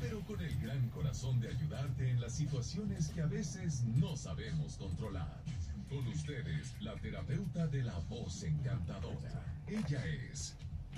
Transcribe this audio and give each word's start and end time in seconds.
pero 0.00 0.20
con 0.20 0.40
el 0.40 0.56
gran 0.60 0.88
corazón 0.90 1.40
de 1.40 1.48
ayudarte 1.48 2.10
en 2.10 2.20
las 2.20 2.34
situaciones 2.34 3.08
que 3.08 3.22
a 3.22 3.26
veces 3.26 3.82
no 3.96 4.16
sabemos 4.16 4.76
controlar. 4.76 5.42
Con 5.88 6.06
ustedes, 6.06 6.74
la 6.80 6.94
terapeuta 6.96 7.66
de 7.66 7.82
la 7.82 7.98
voz 8.10 8.42
encantadora. 8.42 9.42
Ella 9.66 10.04
es 10.06 10.54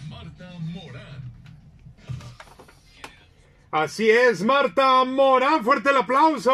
Marta 0.09 0.53
Morán. 0.61 1.33
Así 3.73 4.11
es, 4.11 4.43
Marta 4.43 5.05
Morán, 5.05 5.62
fuerte 5.62 5.91
el 5.91 5.96
aplauso. 5.98 6.50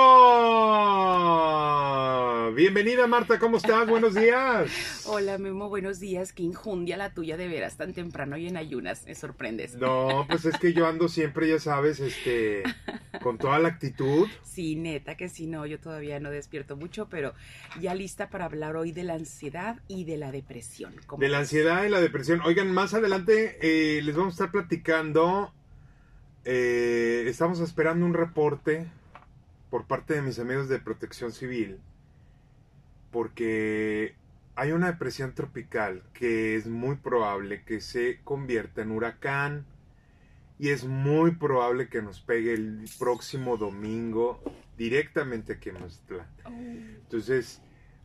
Bienvenida 2.53 3.07
Marta, 3.07 3.39
¿cómo 3.39 3.57
estás? 3.57 3.89
Buenos 3.89 4.15
días. 4.15 4.71
Hola 5.07 5.39
Memo, 5.39 5.71
buenos 5.71 5.98
días. 5.98 6.34
Qué 6.34 6.43
injundia 6.43 6.98
la 6.98 7.15
tuya 7.15 7.39
de 7.39 7.48
veras 7.48 7.79
tan 7.79 7.95
temprano 7.95 8.37
y 8.37 8.48
en 8.48 8.59
ayunas, 8.59 9.07
me 9.07 9.15
sorprendes. 9.15 9.77
No, 9.77 10.27
pues 10.29 10.45
es 10.45 10.59
que 10.59 10.75
yo 10.75 10.87
ando 10.87 11.09
siempre, 11.09 11.48
ya 11.48 11.59
sabes, 11.59 12.01
este, 12.01 12.65
con 13.23 13.39
toda 13.39 13.59
la 13.61 13.69
actitud. 13.69 14.28
Sí, 14.42 14.77
neta 14.77 15.17
que 15.17 15.30
sí, 15.30 15.47
no, 15.47 15.64
yo 15.64 15.80
todavía 15.80 16.20
no 16.20 16.30
despierto 16.30 16.77
mucho, 16.77 17.09
pero 17.09 17.33
ya 17.80 17.95
lista 17.95 18.28
para 18.28 18.45
hablar 18.45 18.77
hoy 18.77 18.92
de 18.92 19.05
la 19.05 19.14
ansiedad 19.14 19.80
y 19.89 20.05
de 20.05 20.19
la 20.19 20.33
depresión. 20.33 20.95
De 21.17 21.30
la 21.30 21.39
ansiedad 21.39 21.83
y 21.84 21.89
la 21.89 22.03
depresión. 22.03 22.42
Oigan, 22.45 22.70
más 22.75 22.92
adelante 22.92 23.56
eh, 23.62 24.03
les 24.03 24.14
vamos 24.14 24.34
a 24.34 24.45
estar 24.45 24.53
platicando 24.53 25.55
eh, 26.48 27.24
estamos 27.27 27.59
esperando 27.59 28.06
un 28.06 28.14
reporte 28.14 28.86
por 29.68 29.86
parte 29.86 30.14
de 30.14 30.23
mis 30.23 30.38
amigos 30.38 30.69
de 30.69 30.78
protección 30.78 31.32
civil 31.32 31.80
porque 33.10 34.14
hay 34.55 34.70
una 34.70 34.86
depresión 34.86 35.34
tropical 35.34 36.05
que 36.14 36.55
es 36.55 36.69
muy 36.69 36.95
probable 36.95 37.64
que 37.64 37.80
se 37.80 38.20
convierta 38.22 38.82
en 38.82 38.92
huracán 38.92 39.66
y 40.60 40.69
es 40.69 40.84
muy 40.84 41.32
probable 41.32 41.88
que 41.88 42.00
nos 42.00 42.20
pegue 42.20 42.55
el 42.55 42.88
próximo 42.97 43.56
domingo 43.56 44.41
directamente 44.78 45.55
aquí 45.55 45.70
en 45.70 45.81
Mazatlán. 45.81 46.28
Oh. 46.44 46.50
Entonces, 46.50 47.60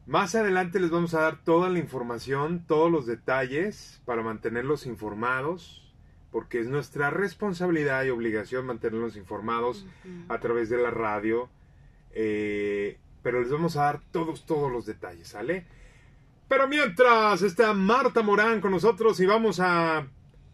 más 0.08 0.34
adelante 0.34 0.80
les 0.80 0.90
vamos 0.90 1.14
a 1.14 1.22
dar 1.22 1.44
toda 1.44 1.70
la 1.70 1.78
información, 1.78 2.66
todos 2.66 2.92
los 2.92 3.06
detalles 3.06 4.02
para 4.04 4.24
mantenerlos 4.24 4.88
informados 4.88 5.91
porque 6.32 6.60
es 6.60 6.68
nuestra 6.68 7.10
responsabilidad 7.10 8.04
y 8.04 8.10
obligación 8.10 8.66
mantenerlos 8.66 9.18
informados 9.18 9.86
a 10.30 10.40
través 10.40 10.70
de 10.70 10.78
la 10.78 10.92
radio. 10.92 11.50
Eh, 12.14 12.98
pero 13.22 13.42
les 13.42 13.52
vamos 13.52 13.78
a 13.78 13.84
dar 13.84 14.02
todos, 14.12 14.46
todos 14.46 14.72
los 14.72 14.86
detalles, 14.86 15.28
¿sale? 15.28 15.66
Pero 16.48 16.68
mientras 16.68 17.42
está 17.42 17.74
Marta 17.74 18.22
Morán 18.22 18.62
con 18.62 18.72
nosotros 18.72 19.20
y 19.20 19.26
vamos 19.26 19.60
a 19.60 20.08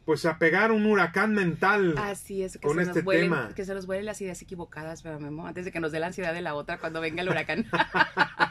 pues 0.05 0.25
a 0.25 0.37
pegar 0.37 0.71
un 0.71 0.85
huracán 0.85 1.33
mental 1.33 1.95
Así 1.97 2.41
es, 2.41 2.53
que 2.53 2.65
con 2.65 2.77
se 2.77 2.83
este 2.83 3.03
nos 3.03 3.13
tema. 3.13 3.51
Que 3.53 3.65
se 3.65 3.73
nos 3.73 3.85
vuelen 3.85 4.05
las 4.05 4.21
ideas 4.21 4.41
equivocadas, 4.41 5.01
pero 5.01 5.19
Memo, 5.19 5.45
antes 5.45 5.65
de 5.65 5.71
que 5.73 5.81
nos 5.81 5.91
dé 5.91 5.99
la 5.99 6.07
ansiedad 6.07 6.33
de 6.33 6.41
la 6.41 6.55
otra 6.55 6.79
cuando 6.79 7.01
venga 7.01 7.23
el 7.23 7.29
huracán. 7.29 7.65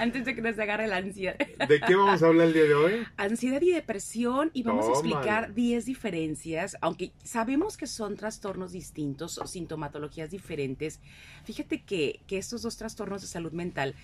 antes 0.00 0.24
de 0.24 0.34
que 0.34 0.42
nos 0.42 0.58
agarre 0.58 0.86
la 0.86 0.96
ansiedad. 0.96 1.36
¿De 1.68 1.80
qué 1.80 1.94
vamos 1.94 2.22
a 2.22 2.26
hablar 2.26 2.48
el 2.48 2.52
día 2.54 2.64
de 2.64 2.74
hoy? 2.74 3.06
Ansiedad 3.16 3.60
y 3.60 3.72
depresión 3.72 4.50
y 4.54 4.62
vamos 4.62 4.86
a 4.88 4.90
explicar 4.90 5.54
10 5.54 5.84
diferencias, 5.84 6.76
aunque 6.80 7.12
sabemos 7.22 7.76
que 7.76 7.86
son 7.86 8.16
trastornos 8.16 8.72
distintos 8.72 9.38
o 9.38 9.46
sintomatologías 9.46 10.30
diferentes. 10.30 11.00
Fíjate 11.44 11.82
que, 11.82 12.20
que 12.26 12.38
estos 12.38 12.62
dos 12.62 12.76
trastornos 12.76 13.20
de 13.20 13.28
salud 13.28 13.52
mental 13.52 13.94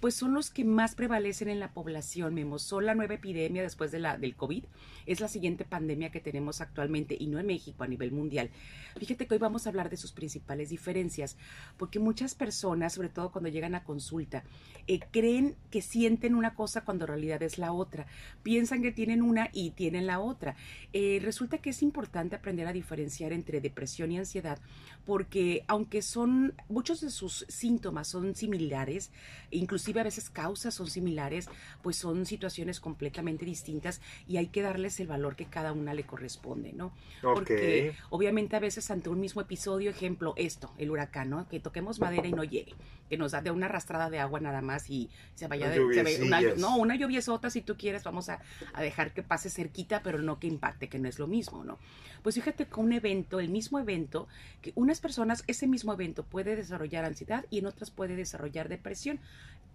pues 0.00 0.14
son 0.14 0.34
los 0.34 0.50
que 0.50 0.64
más 0.64 0.94
prevalecen 0.94 1.48
en 1.48 1.60
la 1.60 1.72
población, 1.72 2.34
Memo. 2.34 2.58
Son 2.58 2.84
la 2.84 2.94
nueva 2.94 3.14
epidemia 3.14 3.62
después 3.62 3.90
de 3.90 3.98
la, 3.98 4.18
del 4.18 4.36
COVID. 4.36 4.64
Es 5.06 5.20
la 5.20 5.28
siguiente 5.28 5.64
pandemia 5.64 6.10
que 6.10 6.20
tenemos 6.20 6.60
actualmente 6.60 7.16
y 7.18 7.26
no 7.28 7.38
en 7.38 7.46
México, 7.46 7.84
a 7.84 7.86
nivel 7.86 8.12
mundial. 8.12 8.50
Fíjate 8.98 9.26
que 9.26 9.34
hoy 9.34 9.38
vamos 9.38 9.66
a 9.66 9.70
hablar 9.70 9.90
de 9.90 9.96
sus 9.96 10.12
principales 10.12 10.70
diferencias, 10.70 11.36
porque 11.76 11.98
muchas 11.98 12.34
personas, 12.34 12.94
sobre 12.94 13.08
todo 13.08 13.30
cuando 13.30 13.48
llegan 13.48 13.74
a 13.74 13.84
consulta, 13.84 14.42
eh, 14.88 15.00
creen 15.10 15.56
que 15.70 15.82
sienten 15.82 16.34
una 16.34 16.54
cosa 16.54 16.82
cuando 16.82 17.04
en 17.04 17.08
realidad 17.08 17.42
es 17.42 17.58
la 17.58 17.72
otra. 17.72 18.06
Piensan 18.42 18.82
que 18.82 18.92
tienen 18.92 19.22
una 19.22 19.50
y 19.52 19.70
tienen 19.70 20.06
la 20.06 20.20
otra. 20.20 20.56
Eh, 20.92 21.20
resulta 21.22 21.58
que 21.58 21.70
es 21.70 21.82
importante 21.82 22.36
aprender 22.36 22.66
a 22.66 22.72
diferenciar 22.72 23.32
entre 23.32 23.60
depresión 23.60 24.12
y 24.12 24.18
ansiedad, 24.18 24.58
porque 25.04 25.64
aunque 25.66 26.02
son, 26.02 26.54
muchos 26.68 27.00
de 27.00 27.10
sus 27.10 27.44
síntomas 27.48 28.08
son 28.08 28.34
similares, 28.34 29.10
incluso 29.50 29.85
a 29.98 30.02
veces 30.02 30.30
causas 30.30 30.74
son 30.74 30.88
similares, 30.88 31.48
pues 31.82 31.96
son 31.96 32.26
situaciones 32.26 32.80
completamente 32.80 33.44
distintas 33.44 34.00
y 34.26 34.36
hay 34.36 34.48
que 34.48 34.62
darles 34.62 35.00
el 35.00 35.06
valor 35.06 35.36
que 35.36 35.46
cada 35.46 35.72
una 35.72 35.94
le 35.94 36.04
corresponde, 36.04 36.72
¿no? 36.72 36.92
Porque 37.22 37.94
obviamente 38.10 38.56
a 38.56 38.60
veces 38.60 38.90
ante 38.90 39.08
un 39.08 39.20
mismo 39.20 39.40
episodio, 39.40 39.90
ejemplo, 39.90 40.34
esto, 40.36 40.72
el 40.78 40.90
huracán, 40.90 41.30
¿no? 41.30 41.48
Que 41.48 41.60
toquemos 41.60 42.00
madera 42.00 42.26
y 42.26 42.32
no 42.32 42.44
llegue, 42.44 42.74
que 43.08 43.16
nos 43.16 43.32
da 43.32 43.40
de 43.40 43.50
una 43.50 43.66
arrastrada 43.66 44.10
de 44.10 44.18
agua 44.18 44.40
nada 44.40 44.62
más 44.62 44.90
y 44.90 45.08
se 45.34 45.46
vaya 45.46 45.70
de... 45.70 45.80
una, 46.22 46.40
no, 46.56 46.76
una 46.76 46.96
lluviesota 46.96 47.50
si 47.50 47.62
tú 47.62 47.76
quieres, 47.76 48.04
vamos 48.04 48.28
a, 48.28 48.40
a 48.74 48.82
dejar 48.82 49.12
que 49.12 49.22
pase 49.22 49.50
cerquita, 49.50 50.02
pero 50.02 50.18
no 50.18 50.38
que 50.38 50.46
impacte, 50.46 50.88
que 50.88 50.98
no 50.98 51.08
es 51.08 51.18
lo 51.18 51.26
mismo, 51.26 51.64
¿no? 51.64 51.78
Pues 52.22 52.34
fíjate 52.34 52.66
que 52.66 52.80
un 52.80 52.92
evento, 52.92 53.38
el 53.38 53.50
mismo 53.50 53.78
evento, 53.78 54.26
que 54.60 54.72
unas 54.74 55.00
personas, 55.00 55.44
ese 55.46 55.68
mismo 55.68 55.92
evento 55.92 56.24
puede 56.24 56.56
desarrollar 56.56 57.04
ansiedad 57.04 57.44
y 57.50 57.58
en 57.60 57.66
otras 57.66 57.92
puede 57.92 58.16
desarrollar 58.16 58.68
depresión 58.68 59.20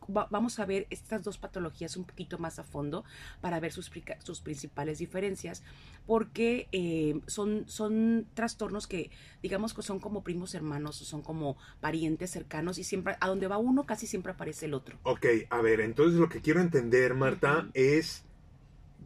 vamos 0.07 0.59
a 0.59 0.65
ver 0.65 0.87
estas 0.89 1.23
dos 1.23 1.37
patologías 1.37 1.95
un 1.97 2.05
poquito 2.05 2.37
más 2.37 2.59
a 2.59 2.63
fondo 2.63 3.03
para 3.39 3.59
ver 3.59 3.71
sus, 3.71 3.91
sus 4.23 4.41
principales 4.41 4.99
diferencias, 4.99 5.63
porque 6.05 6.67
eh, 6.71 7.19
son, 7.27 7.65
son 7.67 8.27
trastornos 8.33 8.87
que 8.87 9.11
digamos 9.41 9.73
que 9.73 9.81
son 9.81 9.99
como 9.99 10.23
primos 10.23 10.55
hermanos 10.55 11.01
o 11.01 11.05
son 11.05 11.21
como 11.21 11.57
parientes 11.79 12.31
cercanos 12.31 12.77
y 12.77 12.83
siempre 12.83 13.15
a 13.19 13.27
donde 13.27 13.47
va 13.47 13.57
uno 13.57 13.85
casi 13.85 14.07
siempre 14.07 14.31
aparece 14.31 14.65
el 14.65 14.73
otro. 14.73 14.97
Ok, 15.03 15.25
a 15.49 15.61
ver, 15.61 15.81
entonces 15.81 16.19
lo 16.19 16.29
que 16.29 16.41
quiero 16.41 16.61
entender, 16.61 17.13
Marta, 17.13 17.69
es 17.73 18.25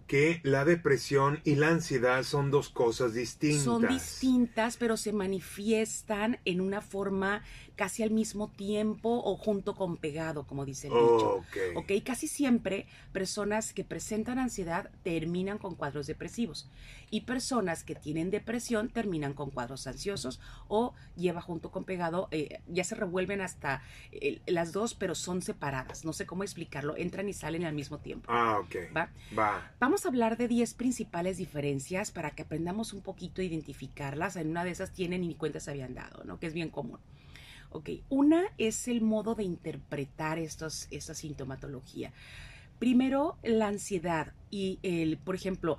que 0.07 0.39
la 0.43 0.65
depresión 0.65 1.39
y 1.43 1.55
la 1.55 1.69
ansiedad 1.69 2.21
son 2.23 2.51
dos 2.51 2.69
cosas 2.69 3.13
distintas. 3.13 3.63
Son 3.63 3.87
distintas, 3.87 4.77
pero 4.77 4.97
se 4.97 5.13
manifiestan 5.13 6.39
en 6.45 6.61
una 6.61 6.81
forma 6.81 7.43
casi 7.75 8.03
al 8.03 8.11
mismo 8.11 8.49
tiempo 8.49 9.21
o 9.23 9.35
junto 9.37 9.75
con 9.75 9.97
pegado, 9.97 10.45
como 10.47 10.65
dice 10.65 10.87
el 10.87 10.93
dicho. 10.93 11.43
ok, 11.75 11.91
casi 12.03 12.27
siempre 12.27 12.87
personas 13.11 13.73
que 13.73 13.83
presentan 13.83 14.39
ansiedad 14.39 14.89
terminan 15.03 15.57
con 15.57 15.75
cuadros 15.75 16.07
depresivos 16.07 16.69
y 17.09 17.21
personas 17.21 17.83
que 17.83 17.95
tienen 17.95 18.31
depresión 18.31 18.89
terminan 18.89 19.33
con 19.33 19.51
cuadros 19.51 19.87
ansiosos 19.87 20.39
o 20.67 20.93
lleva 21.15 21.41
junto 21.41 21.71
con 21.71 21.83
pegado, 21.83 22.27
eh, 22.31 22.59
ya 22.67 22.83
se 22.83 22.95
revuelven 22.95 23.41
hasta 23.41 23.83
eh, 24.11 24.41
las 24.47 24.71
dos, 24.71 24.93
pero 24.93 25.15
son 25.15 25.41
separadas. 25.41 26.05
No 26.05 26.13
sé 26.13 26.25
cómo 26.25 26.43
explicarlo, 26.43 26.97
entran 26.97 27.29
y 27.29 27.33
salen 27.33 27.65
al 27.65 27.73
mismo 27.73 27.99
tiempo. 27.99 28.29
Ah, 28.31 28.59
ok. 28.59 28.75
¿Va? 28.95 29.09
Va. 29.37 29.71
Vamos 29.79 30.05
a 30.05 30.09
hablar 30.09 30.37
de 30.37 30.47
10 30.47 30.73
principales 30.73 31.37
diferencias 31.37 32.11
para 32.11 32.31
que 32.31 32.43
aprendamos 32.43 32.93
un 32.93 33.01
poquito 33.01 33.41
a 33.41 33.45
identificarlas. 33.45 34.35
En 34.35 34.49
una 34.49 34.63
de 34.63 34.71
esas 34.71 34.91
tienen 34.91 35.23
y 35.23 35.27
ni 35.29 35.35
cuenta 35.35 35.59
se 35.59 35.71
habían 35.71 35.93
dado, 35.93 36.23
¿no? 36.23 36.39
Que 36.39 36.47
es 36.47 36.53
bien 36.53 36.69
común. 36.69 36.99
Ok, 37.75 37.89
una 38.07 38.45
es 38.57 38.87
el 38.87 39.01
modo 39.01 39.35
de 39.35 39.43
interpretar 39.43 40.39
estos, 40.39 40.87
esta 40.91 41.13
sintomatología. 41.13 42.13
Primero, 42.79 43.37
la 43.43 43.67
ansiedad 43.67 44.31
y 44.49 44.79
el, 44.81 45.17
por 45.17 45.35
ejemplo, 45.35 45.77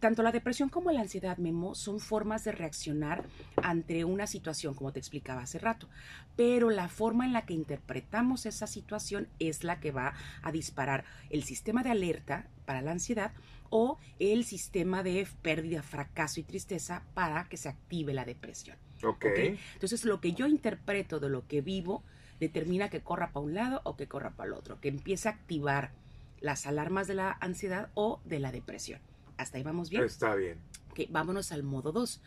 tanto 0.00 0.24
la 0.24 0.32
depresión 0.32 0.70
como 0.70 0.90
la 0.90 1.02
ansiedad, 1.02 1.38
Memo, 1.38 1.76
son 1.76 2.00
formas 2.00 2.42
de 2.42 2.50
reaccionar 2.50 3.26
ante 3.62 4.04
una 4.04 4.26
situación, 4.26 4.74
como 4.74 4.92
te 4.92 4.98
explicaba 4.98 5.42
hace 5.42 5.60
rato. 5.60 5.88
Pero 6.34 6.68
la 6.68 6.88
forma 6.88 7.24
en 7.24 7.32
la 7.32 7.42
que 7.42 7.54
interpretamos 7.54 8.44
esa 8.44 8.66
situación 8.66 9.28
es 9.38 9.62
la 9.62 9.78
que 9.78 9.92
va 9.92 10.14
a 10.42 10.50
disparar 10.50 11.04
el 11.30 11.44
sistema 11.44 11.84
de 11.84 11.90
alerta 11.90 12.48
para 12.64 12.82
la 12.82 12.90
ansiedad 12.90 13.30
o 13.70 13.98
el 14.18 14.44
sistema 14.44 15.04
de 15.04 15.28
pérdida, 15.42 15.84
fracaso 15.84 16.40
y 16.40 16.42
tristeza 16.42 17.04
para 17.14 17.44
que 17.48 17.56
se 17.56 17.68
active 17.68 18.14
la 18.14 18.24
depresión. 18.24 18.76
Okay. 19.02 19.58
Entonces, 19.74 20.04
lo 20.04 20.20
que 20.20 20.32
yo 20.32 20.46
interpreto 20.46 21.20
de 21.20 21.28
lo 21.28 21.46
que 21.46 21.60
vivo 21.60 22.02
determina 22.40 22.90
que 22.90 23.00
corra 23.00 23.32
para 23.32 23.44
un 23.44 23.54
lado 23.54 23.80
o 23.84 23.96
que 23.96 24.06
corra 24.06 24.30
para 24.30 24.48
el 24.48 24.54
otro, 24.54 24.80
que 24.80 24.88
empiece 24.88 25.28
a 25.28 25.32
activar 25.32 25.92
las 26.40 26.66
alarmas 26.66 27.06
de 27.06 27.14
la 27.14 27.36
ansiedad 27.40 27.90
o 27.94 28.20
de 28.24 28.40
la 28.40 28.52
depresión. 28.52 29.00
¿Hasta 29.36 29.58
ahí 29.58 29.64
vamos 29.64 29.90
bien? 29.90 30.04
Está 30.04 30.34
bien. 30.34 30.58
Okay, 30.90 31.06
vámonos 31.10 31.52
al 31.52 31.62
modo 31.62 31.92
2. 31.92 32.20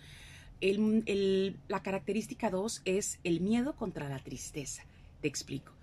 la 1.68 1.84
característica 1.84 2.50
2 2.50 2.82
es 2.86 3.20
el 3.24 3.42
miedo 3.42 3.76
contra 3.76 4.10
la 4.10 4.20
tristeza. 4.20 4.84
Te 5.22 5.28
explico. 5.28 5.74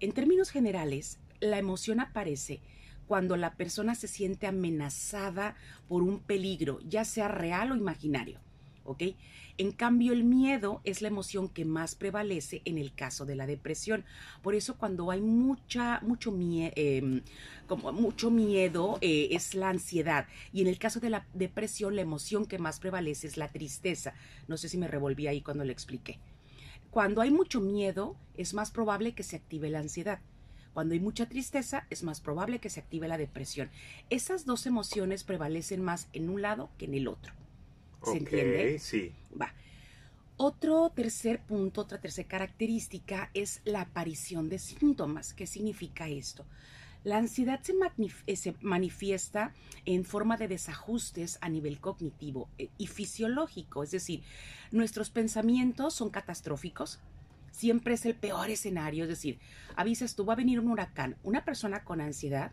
En 0.00 0.12
términos 0.12 0.50
generales, 0.50 1.18
la 1.40 1.58
emoción 1.58 2.00
aparece 2.00 2.60
cuando 3.06 3.36
la 3.36 3.54
persona 3.54 3.94
se 3.94 4.08
siente 4.08 4.46
amenazada 4.46 5.56
por 5.88 6.02
un 6.02 6.20
peligro, 6.20 6.80
ya 6.88 7.04
sea 7.04 7.28
real 7.28 7.72
o 7.72 7.76
imaginario. 7.76 8.40
En 9.58 9.72
cambio, 9.72 10.12
el 10.12 10.24
miedo 10.24 10.80
es 10.84 11.02
la 11.02 11.08
emoción 11.08 11.48
que 11.48 11.64
más 11.64 11.94
prevalece 11.94 12.62
en 12.64 12.78
el 12.78 12.94
caso 12.94 13.26
de 13.26 13.36
la 13.36 13.46
depresión. 13.46 14.04
Por 14.42 14.54
eso 14.54 14.76
cuando 14.76 15.10
hay 15.10 15.20
mucha, 15.20 16.00
mucho, 16.00 16.30
em, 16.30 17.22
miedo 18.32 18.98
eh, 19.00 19.28
es 19.32 19.54
la 19.54 19.68
ansiedad. 19.68 20.26
Y 20.52 20.62
en 20.62 20.68
el 20.68 20.78
caso 20.78 21.00
de 21.00 21.10
la 21.10 21.26
depresión, 21.34 21.96
la 21.96 22.02
emoción 22.02 22.46
que 22.46 22.58
más 22.58 22.80
prevalece 22.80 23.26
es 23.26 23.36
la 23.36 23.48
tristeza. 23.48 24.14
No 24.48 24.56
sé 24.56 24.68
si 24.68 24.78
me 24.78 24.88
revolví 24.88 25.26
ahí 25.26 25.42
cuando 25.42 25.64
le 25.64 25.72
expliqué. 25.72 26.18
Cuando 26.90 27.20
hay 27.20 27.30
mucho 27.30 27.60
miedo, 27.60 28.16
es 28.36 28.54
más 28.54 28.70
probable 28.70 29.14
que 29.14 29.22
se 29.22 29.36
active 29.36 29.70
la 29.70 29.80
ansiedad. 29.80 30.20
Cuando 30.72 30.94
hay 30.94 31.00
mucha 31.00 31.26
tristeza, 31.26 31.86
es 31.90 32.02
más 32.02 32.20
probable 32.20 32.58
que 32.58 32.70
se 32.70 32.80
active 32.80 33.08
la 33.08 33.18
depresión. 33.18 33.70
Esas 34.08 34.46
dos 34.46 34.66
emociones 34.66 35.24
prevalecen 35.24 35.82
más 35.82 36.08
en 36.14 36.30
un 36.30 36.40
lado 36.40 36.70
que 36.78 36.86
en 36.86 36.94
el 36.94 37.08
otro. 37.08 37.34
¿Se 38.04 38.18
entiende? 38.18 38.78
Sí. 38.78 39.12
Va. 39.40 39.52
Otro 40.36 40.90
tercer 40.90 41.40
punto, 41.40 41.82
otra 41.82 42.00
tercera 42.00 42.28
característica 42.28 43.30
es 43.34 43.60
la 43.64 43.82
aparición 43.82 44.48
de 44.48 44.58
síntomas. 44.58 45.34
¿Qué 45.34 45.46
significa 45.46 46.08
esto? 46.08 46.44
La 47.04 47.18
ansiedad 47.18 47.60
se, 47.62 47.74
eh, 48.26 48.36
se, 48.36 48.54
manifiesta 48.60 49.52
en 49.84 50.04
forma 50.04 50.36
de 50.36 50.48
desajustes 50.48 51.38
a 51.40 51.48
nivel 51.48 51.80
cognitivo 51.80 52.48
eh, 52.58 52.70
y 52.78 52.86
fisiológico, 52.86 53.82
es 53.82 53.90
decir, 53.90 54.22
nuestros 54.70 55.10
pensamientos 55.10 55.94
son 55.94 56.10
catastróficos, 56.10 57.00
siempre 57.50 57.94
es 57.94 58.06
el 58.06 58.14
peor 58.14 58.50
escenario, 58.50 59.04
es 59.04 59.10
decir, 59.10 59.40
avisas 59.74 60.14
tú, 60.14 60.24
va 60.24 60.34
a 60.34 60.36
venir 60.36 60.60
un 60.60 60.68
huracán, 60.68 61.16
una 61.24 61.44
persona 61.44 61.82
con 61.82 62.00
ansiedad 62.00 62.52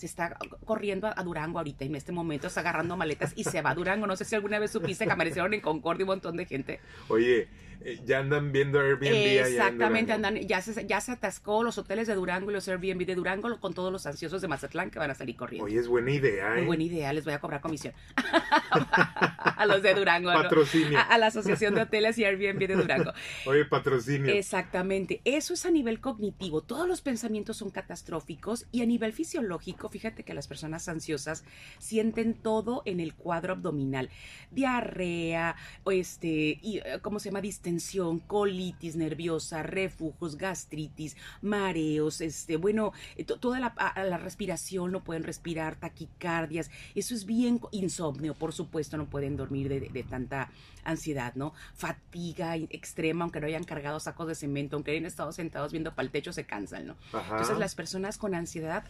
se 0.00 0.06
está 0.06 0.34
corriendo 0.64 1.12
a, 1.14 1.22
Durango 1.22 1.58
ahorita 1.58 1.84
en 1.84 1.94
este 1.94 2.10
momento, 2.10 2.46
está 2.46 2.60
agarrando 2.60 2.96
maletas 2.96 3.34
y 3.36 3.44
se 3.44 3.60
va 3.60 3.70
a 3.70 3.74
Durango. 3.74 4.06
No 4.06 4.16
sé 4.16 4.24
si 4.24 4.34
alguna 4.34 4.58
vez 4.58 4.70
supiste 4.70 5.04
que 5.04 5.12
aparecieron 5.12 5.52
en 5.52 5.60
Concordia 5.60 6.04
un 6.04 6.08
montón 6.08 6.38
de 6.38 6.46
gente. 6.46 6.80
Oye, 7.08 7.48
ya 8.04 8.18
andan 8.18 8.52
viendo 8.52 8.80
Airbnb. 8.80 9.12
Exactamente, 9.12 10.12
andan, 10.12 10.36
ya 10.36 10.60
se, 10.60 10.86
ya 10.86 11.00
se 11.00 11.12
atascó 11.12 11.62
los 11.62 11.78
hoteles 11.78 12.06
de 12.06 12.14
Durango 12.14 12.50
y 12.50 12.54
los 12.54 12.68
Airbnb 12.68 13.06
de 13.06 13.14
Durango 13.14 13.58
con 13.60 13.74
todos 13.74 13.92
los 13.92 14.06
ansiosos 14.06 14.42
de 14.42 14.48
Mazatlán 14.48 14.90
que 14.90 14.98
van 14.98 15.10
a 15.10 15.14
salir 15.14 15.36
corriendo. 15.36 15.64
Oye, 15.64 15.78
es 15.78 15.88
buena 15.88 16.10
idea, 16.10 16.54
¿eh? 16.54 16.58
Muy 16.58 16.66
buena 16.66 16.82
idea, 16.84 17.12
les 17.12 17.24
voy 17.24 17.34
a 17.34 17.38
cobrar 17.38 17.60
comisión. 17.60 17.94
a 18.16 19.66
los 19.66 19.82
de 19.82 19.94
Durango. 19.94 20.32
Patrocinio. 20.32 20.98
A, 21.08 21.18
la 21.18 21.26
Asociación 21.26 21.74
de 21.74 21.82
Hoteles 21.82 22.18
y 22.18 22.24
Airbnb 22.24 22.66
de 22.66 22.74
Durango. 22.74 23.12
Oye, 23.46 23.64
patrocinio. 23.64 24.32
Exactamente. 24.32 25.20
Eso 25.24 25.54
es 25.54 25.66
a 25.66 25.70
nivel 25.70 26.00
cognitivo. 26.00 26.62
Todos 26.62 26.88
los 26.88 27.02
pensamientos 27.02 27.56
son 27.56 27.70
catastróficos 27.70 28.66
y 28.72 28.82
a 28.82 28.86
nivel 28.86 29.12
fisiológico, 29.12 29.88
fíjate 29.88 30.24
que 30.24 30.34
las 30.34 30.48
personas 30.48 30.88
ansiosas 30.88 31.44
sienten 31.78 32.34
todo 32.34 32.82
en 32.84 33.00
el 33.00 33.14
cuadro 33.14 33.52
abdominal. 33.52 34.10
Diarrea, 34.50 35.56
este, 35.86 36.58
y, 36.62 36.78
eh, 36.78 36.98
¿cómo 37.02 37.18
se 37.20 37.28
llama? 37.28 37.40
Tensión, 37.70 38.18
colitis 38.18 38.96
nerviosa, 38.96 39.62
refujos, 39.62 40.36
gastritis, 40.36 41.16
mareos, 41.40 42.20
este, 42.20 42.56
bueno, 42.56 42.92
eh, 43.16 43.22
toda 43.22 43.60
la, 43.60 43.74
la, 43.94 44.18
respiración 44.18 44.90
no 44.90 45.04
pueden 45.04 45.22
respirar, 45.22 45.76
taquicardias, 45.76 46.68
eso 46.96 47.14
es 47.14 47.26
bien 47.26 47.60
insomnio, 47.70 48.34
por 48.34 48.52
supuesto, 48.52 48.96
no 48.96 49.06
pueden 49.06 49.36
dormir 49.36 49.68
de, 49.68 50.02
tanta 50.02 50.50
ansiedad, 50.82 51.32
¿no? 51.36 51.52
Fatiga 51.74 52.56
extrema, 52.56 53.22
aunque 53.22 53.40
no 53.40 53.46
hayan 53.46 53.62
cargado 53.62 54.00
sacos 54.00 54.26
de 54.26 54.34
cemento, 54.34 54.74
aunque 54.74 54.90
hayan 54.90 55.06
estado 55.06 55.30
sentados 55.30 55.70
viendo 55.70 55.94
para 55.94 56.06
el 56.06 56.10
techo, 56.10 56.32
se 56.32 56.46
cansan, 56.46 56.88
¿no? 56.88 56.96
Entonces 57.12 57.56
las 57.58 57.76
personas 57.76 58.18
con 58.18 58.34
ansiedad 58.34 58.82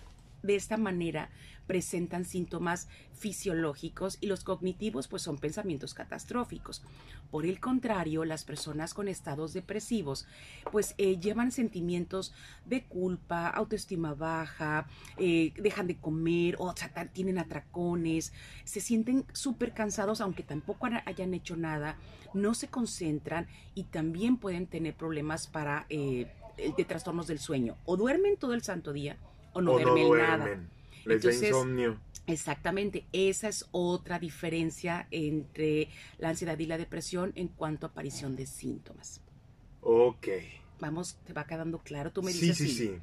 de 0.42 0.56
esta 0.56 0.76
manera 0.76 1.30
presentan 1.70 2.24
síntomas 2.24 2.88
fisiológicos 3.12 4.18
y 4.20 4.26
los 4.26 4.42
cognitivos 4.42 5.06
pues 5.06 5.22
son 5.22 5.38
pensamientos 5.38 5.94
catastróficos. 5.94 6.82
Por 7.30 7.46
el 7.46 7.60
contrario, 7.60 8.24
las 8.24 8.44
personas 8.44 8.92
con 8.92 9.06
estados 9.06 9.52
depresivos 9.52 10.26
pues 10.72 10.96
eh, 10.98 11.20
llevan 11.20 11.52
sentimientos 11.52 12.34
de 12.64 12.82
culpa, 12.82 13.46
autoestima 13.46 14.14
baja, 14.14 14.88
eh, 15.16 15.52
dejan 15.58 15.86
de 15.86 15.96
comer 15.96 16.56
o 16.58 16.74
tienen 17.12 17.38
atracones, 17.38 18.32
se 18.64 18.80
sienten 18.80 19.24
súper 19.32 19.72
cansados 19.72 20.20
aunque 20.20 20.42
tampoco 20.42 20.88
hayan 21.04 21.34
hecho 21.34 21.56
nada, 21.56 21.98
no 22.34 22.54
se 22.54 22.66
concentran 22.66 23.46
y 23.76 23.84
también 23.84 24.38
pueden 24.38 24.66
tener 24.66 24.96
problemas 24.96 25.46
para 25.46 25.86
eh, 25.88 26.26
de 26.76 26.84
trastornos 26.84 27.28
del 27.28 27.38
sueño 27.38 27.76
o 27.84 27.96
duermen 27.96 28.36
todo 28.36 28.54
el 28.54 28.62
santo 28.62 28.92
día 28.92 29.18
o 29.52 29.60
no, 29.60 29.78
duermen, 29.78 30.18
nada. 30.18 30.60
Les 31.04 31.22
da 31.22 31.32
insomnio. 31.32 31.98
Exactamente, 32.26 33.06
esa 33.12 33.48
es 33.48 33.66
otra 33.72 34.18
diferencia 34.18 35.08
entre 35.10 35.88
la 36.18 36.28
ansiedad 36.28 36.58
y 36.58 36.66
la 36.66 36.78
depresión 36.78 37.32
en 37.34 37.48
cuanto 37.48 37.86
a 37.86 37.90
aparición 37.90 38.36
de 38.36 38.46
síntomas. 38.46 39.20
Ok. 39.80 40.28
Vamos, 40.78 41.18
¿te 41.26 41.32
va 41.32 41.44
quedando 41.44 41.78
claro? 41.78 42.12
Tú 42.12 42.22
me 42.22 42.32
dices. 42.32 42.56
Sí, 42.56 42.68
sí, 42.68 43.00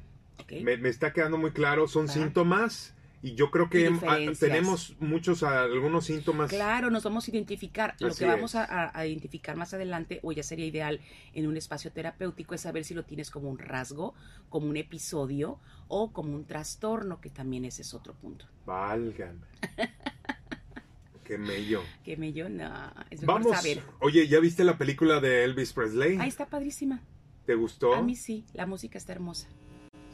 sí. 0.48 0.64
Me, 0.64 0.74
está 0.88 1.12
quedando 1.12 1.36
muy 1.36 1.50
claro. 1.50 1.88
Son 1.88 2.08
síntomas 2.08 2.94
y 3.22 3.34
yo 3.34 3.50
creo 3.50 3.68
que 3.68 3.90
tenemos 4.38 4.96
muchos, 5.00 5.42
algunos 5.42 6.06
síntomas. 6.06 6.50
Claro, 6.50 6.90
nos 6.90 7.02
vamos 7.02 7.26
a 7.26 7.30
identificar. 7.30 7.96
Lo 7.98 8.14
que 8.14 8.26
vamos 8.26 8.54
a, 8.54 9.06
identificar 9.06 9.56
más 9.56 9.74
adelante, 9.74 10.20
o 10.22 10.32
ya 10.32 10.42
sería 10.42 10.66
ideal 10.66 11.00
en 11.34 11.46
un 11.46 11.56
espacio 11.56 11.90
terapéutico, 11.90 12.54
es 12.54 12.60
saber 12.60 12.84
si 12.84 12.94
lo 12.94 13.04
tienes 13.04 13.30
como 13.30 13.48
un 13.50 13.58
rasgo, 13.58 14.14
como 14.48 14.68
un 14.68 14.76
episodio 14.76 15.58
o 15.88 16.12
como 16.12 16.34
un 16.34 16.44
trastorno, 16.44 17.20
que 17.20 17.30
también 17.30 17.64
ese 17.64 17.82
es 17.82 17.94
otro 17.94 18.14
punto. 18.14 18.46
Válgame. 18.66 19.40
Qué 21.24 21.36
mello. 21.36 21.82
Qué 22.04 22.16
mello, 22.16 22.48
no. 22.48 22.90
Es 23.10 23.24
Vamos. 23.26 23.54
Saber. 23.54 23.82
Oye, 24.00 24.26
¿ya 24.28 24.40
viste 24.40 24.64
la 24.64 24.78
película 24.78 25.20
de 25.20 25.44
Elvis 25.44 25.74
Presley? 25.74 26.16
Ahí 26.18 26.28
está 26.28 26.46
padrísima. 26.46 27.02
¿Te 27.44 27.54
gustó? 27.54 27.94
A 27.94 28.02
mí 28.02 28.16
sí, 28.16 28.46
la 28.54 28.64
música 28.64 28.96
está 28.96 29.12
hermosa. 29.12 29.48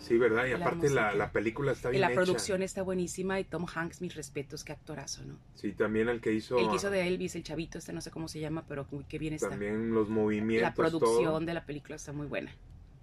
Sí, 0.04 0.18
¿verdad? 0.18 0.46
Y 0.46 0.52
aparte 0.52 0.90
la, 0.90 1.30
película 1.32 1.72
está 1.72 1.88
bien 1.88 1.98
Y 1.98 2.06
la 2.06 2.12
producción 2.12 2.62
está 2.62 2.82
buenísima 2.82 3.40
y 3.40 3.44
Tom 3.44 3.64
Hanks, 3.72 4.02
mis 4.02 4.14
respetos, 4.14 4.62
qué 4.62 4.72
actorazo, 4.72 5.24
¿no? 5.24 5.38
Sí, 5.54 5.72
también 5.72 6.10
el 6.10 6.20
que 6.20 6.32
hizo... 6.32 6.58
El 6.58 6.68
que 6.68 6.76
hizo 6.76 6.90
de 6.90 7.08
Elvis, 7.08 7.34
el 7.36 7.42
chavito, 7.42 7.78
este 7.78 7.94
no 7.94 8.02
sé 8.02 8.10
cómo 8.10 8.28
se 8.28 8.38
llama, 8.38 8.64
pero 8.68 8.86
qué 9.08 9.18
bien 9.18 9.32
está. 9.32 9.48
También 9.48 9.94
los 9.94 10.10
movimientos, 10.10 10.68
La 10.68 10.74
producción 10.74 11.46
de 11.46 11.54
la 11.54 11.64
película 11.64 11.96
está 11.96 12.12
muy 12.12 12.26
buena. 12.26 12.54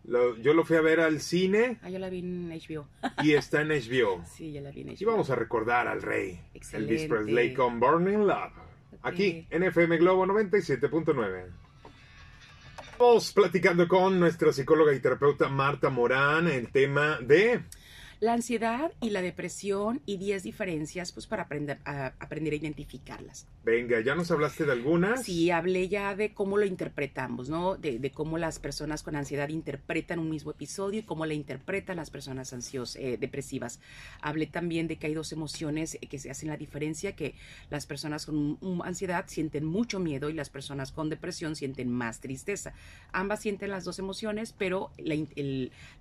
yo 0.06 0.54
lo 0.54 0.64
fui 0.64 0.78
a 0.78 0.82
ver 0.82 1.00
al 1.00 1.22
cine. 1.22 1.80
Ah, 1.82 1.90
yo 1.90 1.98
la 1.98 2.10
vi 2.10 2.20
en 2.20 2.50
HBO. 2.50 2.88
Y 3.24 3.34
está 3.34 3.62
en 3.62 3.70
HBO. 3.70 4.24
sí, 4.32 4.54
yo 4.54 4.62
la 4.62 4.70
vi 4.70 4.82
en 4.82 4.90
HBO. 4.90 4.98
Y 5.00 5.06
vamos 5.06 5.32
a 5.32 5.36
recordar 5.36 5.88
al 5.88 6.04
rey. 6.04 6.40
Elvis 6.72 7.06
Presley 7.06 7.56
con 7.56 7.80
Burning 7.80 8.28
Love. 8.28 8.54
Aquí, 9.02 9.48
en 9.50 9.64
FM 9.64 9.98
Globo 9.98 10.28
97.9. 10.28 11.46
Estamos 13.02 13.32
platicando 13.34 13.88
con 13.88 14.20
nuestra 14.20 14.54
psicóloga 14.54 14.94
y 14.94 15.00
terapeuta 15.00 15.50
Marta 15.50 15.90
Morán 15.90 16.48
el 16.48 16.72
tema 16.72 17.18
de 17.20 17.64
la 18.22 18.34
ansiedad 18.34 18.94
y 19.02 19.10
la 19.10 19.24
depresión 19.24 20.00
y 20.06 20.18
10 20.18 20.44
diferencias 20.44 21.12
pues 21.12 21.26
para 21.26 21.42
aprender 21.44 21.80
a, 21.86 22.14
aprender 22.20 22.54
a 22.54 22.56
identificarlas. 22.56 23.48
Venga, 23.64 24.00
¿ya 24.00 24.14
nos 24.14 24.30
hablaste 24.30 24.64
de 24.64 24.74
algunas? 24.74 25.24
Sí, 25.24 25.50
hablé 25.50 25.90
ya 25.90 26.16
de 26.16 26.32
cómo 26.32 26.58
lo 26.58 26.66
interpretamos, 26.66 27.50
¿no? 27.50 27.78
De, 27.78 28.12
cómo 28.12 28.38
las 28.38 28.60
personas 28.60 29.02
con 29.02 29.16
ansiedad 29.16 29.50
interpretan 29.50 30.20
un 30.20 30.30
mismo 30.30 30.52
episodio 30.52 31.00
y 31.00 31.04
cómo 31.04 31.26
le 31.26 31.34
interpretan 31.34 31.98
las 31.98 32.12
personas 32.12 32.54
ansiosas, 32.54 32.96
eh, 33.02 33.18
depresivas. 33.20 33.80
Hablé 34.22 34.46
también 34.46 34.88
de 34.88 34.98
que 34.98 35.08
hay 35.08 35.16
dos 35.16 35.32
emociones 35.32 35.98
que 36.08 36.20
se 36.20 36.30
hacen 36.30 36.50
la 36.50 36.58
diferencia, 36.58 37.16
que 37.16 37.34
las 37.72 37.88
personas 37.88 38.28
con 38.28 38.60
ansiedad 38.84 39.26
sienten 39.28 39.66
mucho 39.66 40.00
miedo 40.00 40.30
y 40.30 40.34
las 40.34 40.52
personas 40.52 40.92
con 40.92 41.10
depresión 41.10 41.56
sienten 41.56 41.90
más 41.90 42.20
tristeza. 42.20 42.74
Ambas 43.14 43.42
sienten 43.42 43.72
las 43.72 43.84
dos 43.84 43.98
emociones, 43.98 44.54
pero 44.56 44.92
la, 45.00 45.16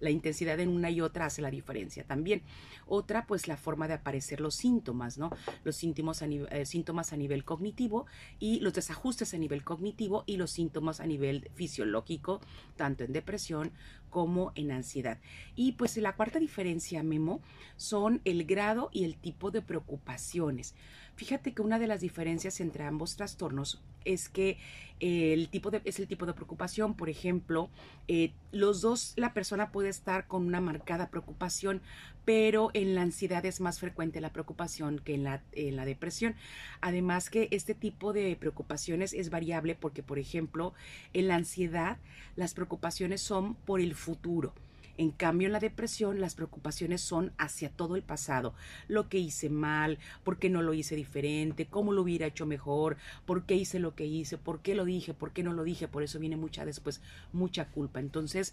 la 0.01 0.11
intensidad 0.11 0.61
en 0.61 0.69
una 0.69 0.91
y 0.91 1.01
otra 1.01 1.27
hace 1.27 1.41
la 1.41 1.51
diferencia 1.51 2.05
también. 2.11 2.43
Otra, 2.89 3.25
pues 3.25 3.47
la 3.47 3.57
forma 3.57 3.87
de 3.87 3.95
aparecer 3.95 4.41
los 4.41 4.57
síntomas, 4.57 5.17
¿no? 5.17 5.31
Los 5.63 5.77
síntomas 5.77 6.23
a, 6.23 6.27
eh, 6.27 6.67
síntomas 6.67 7.13
a 7.13 7.17
nivel 7.17 7.45
cognitivo 7.45 8.07
y 8.41 8.59
los 8.59 8.75
desajustes 8.75 9.33
a 9.33 9.39
nivel 9.39 9.63
cognitivo 9.63 10.25
y 10.27 10.37
los 10.37 10.51
síntomas 10.51 10.99
a 10.99 11.07
nivel 11.07 11.49
fisiológico, 11.55 12.41
tanto 12.75 13.05
en 13.05 13.13
depresión 13.13 13.71
como 14.11 14.51
en 14.57 14.73
ansiedad. 14.73 15.21
Y 15.55 15.73
pues 15.73 15.97
la 15.99 16.17
cuarta 16.17 16.41
diferencia, 16.41 17.05
Memo, 17.05 17.43
son 17.77 18.21
el 18.25 18.45
grado 18.45 18.91
y 18.93 19.05
el 19.05 19.17
tipo 19.17 19.53
de 19.53 19.63
preocupaciones. 19.63 20.75
Fíjate 21.15 21.55
que 21.55 21.63
una 21.63 21.79
de 21.79 21.87
las 21.87 22.01
diferencias 22.01 22.59
entre 22.59 22.83
ambos 22.83 23.15
trastornos 23.15 23.81
es 24.05 24.29
que 24.29 24.59
el 25.01 25.49
tipo 25.49 25.71
de, 25.71 25.81
es 25.85 25.99
el 25.99 26.07
tipo 26.07 26.27
de 26.27 26.35
preocupación. 26.35 26.95
Por 26.95 27.09
ejemplo, 27.09 27.71
eh, 28.07 28.33
los 28.53 28.81
dos, 28.83 29.15
la 29.17 29.33
persona 29.33 29.73
puede 29.73 29.89
estar 29.89 30.27
con 30.27 30.47
una 30.47 30.61
marcada 30.61 31.11
preocupación, 31.11 31.81
pero 32.25 32.71
en 32.75 32.95
la 32.95 33.03
ansiedad 33.03 33.45
es 33.47 33.61
más 33.61 33.81
frecuente 33.81 34.21
la 34.21 34.33
preocupación 34.33 34.99
que 34.99 35.15
en 35.15 35.25
la, 35.25 35.43
en 35.53 35.77
la 35.77 35.85
depresión. 35.85 36.35
Además 36.81 37.31
que 37.31 37.49
este 37.51 37.75
tipo 37.75 38.13
de 38.13 38.37
preocupaciones 38.37 39.15
es 39.15 39.31
variable 39.31 39.75
porque, 39.75 40.03
por 40.03 40.19
ejemplo, 40.19 40.75
en 41.15 41.29
la 41.29 41.37
ansiedad 41.37 41.97
las 42.37 42.55
preocupaciones 42.55 43.23
son 43.23 43.55
por 43.55 43.81
el 43.81 43.95
futuro 43.95 44.53
En 45.01 45.13
cambio, 45.13 45.47
en 45.47 45.55
la 45.55 45.61
depresión, 45.61 46.21
las 46.21 46.35
preocupaciones 46.35 47.01
son 47.01 47.33
hacia 47.39 47.71
todo 47.71 47.97
el 47.97 48.03
pasado. 48.03 48.53
Lo 48.87 49.09
que 49.09 49.17
hice 49.17 49.49
mal, 49.49 49.99
por 50.25 50.39
qué 50.39 50.51
no 50.51 50.61
lo 50.61 50.75
hice 50.75 50.95
diferente, 50.95 51.65
cómo 51.65 51.95
lo 51.95 52.03
hubiera 52.03 52.27
hecho 52.27 52.45
mejor, 52.45 52.99
por 53.25 53.47
qué 53.47 53.55
hice 53.55 53.79
lo 53.79 53.95
que 53.95 54.05
hice, 54.05 54.37
por 54.37 54.61
qué 54.61 54.75
lo 54.75 54.85
dije, 54.85 55.15
por 55.15 55.33
qué 55.33 55.43
no 55.43 55.55
lo 55.55 55.65
dije. 55.65 55.89
Por 55.89 56.03
eso 56.03 56.19
viene 56.19 56.37
mucha 56.37 56.67
después, 56.67 57.01
mucha 57.33 57.71
culpa. 57.71 57.99
Entonces, 57.99 58.53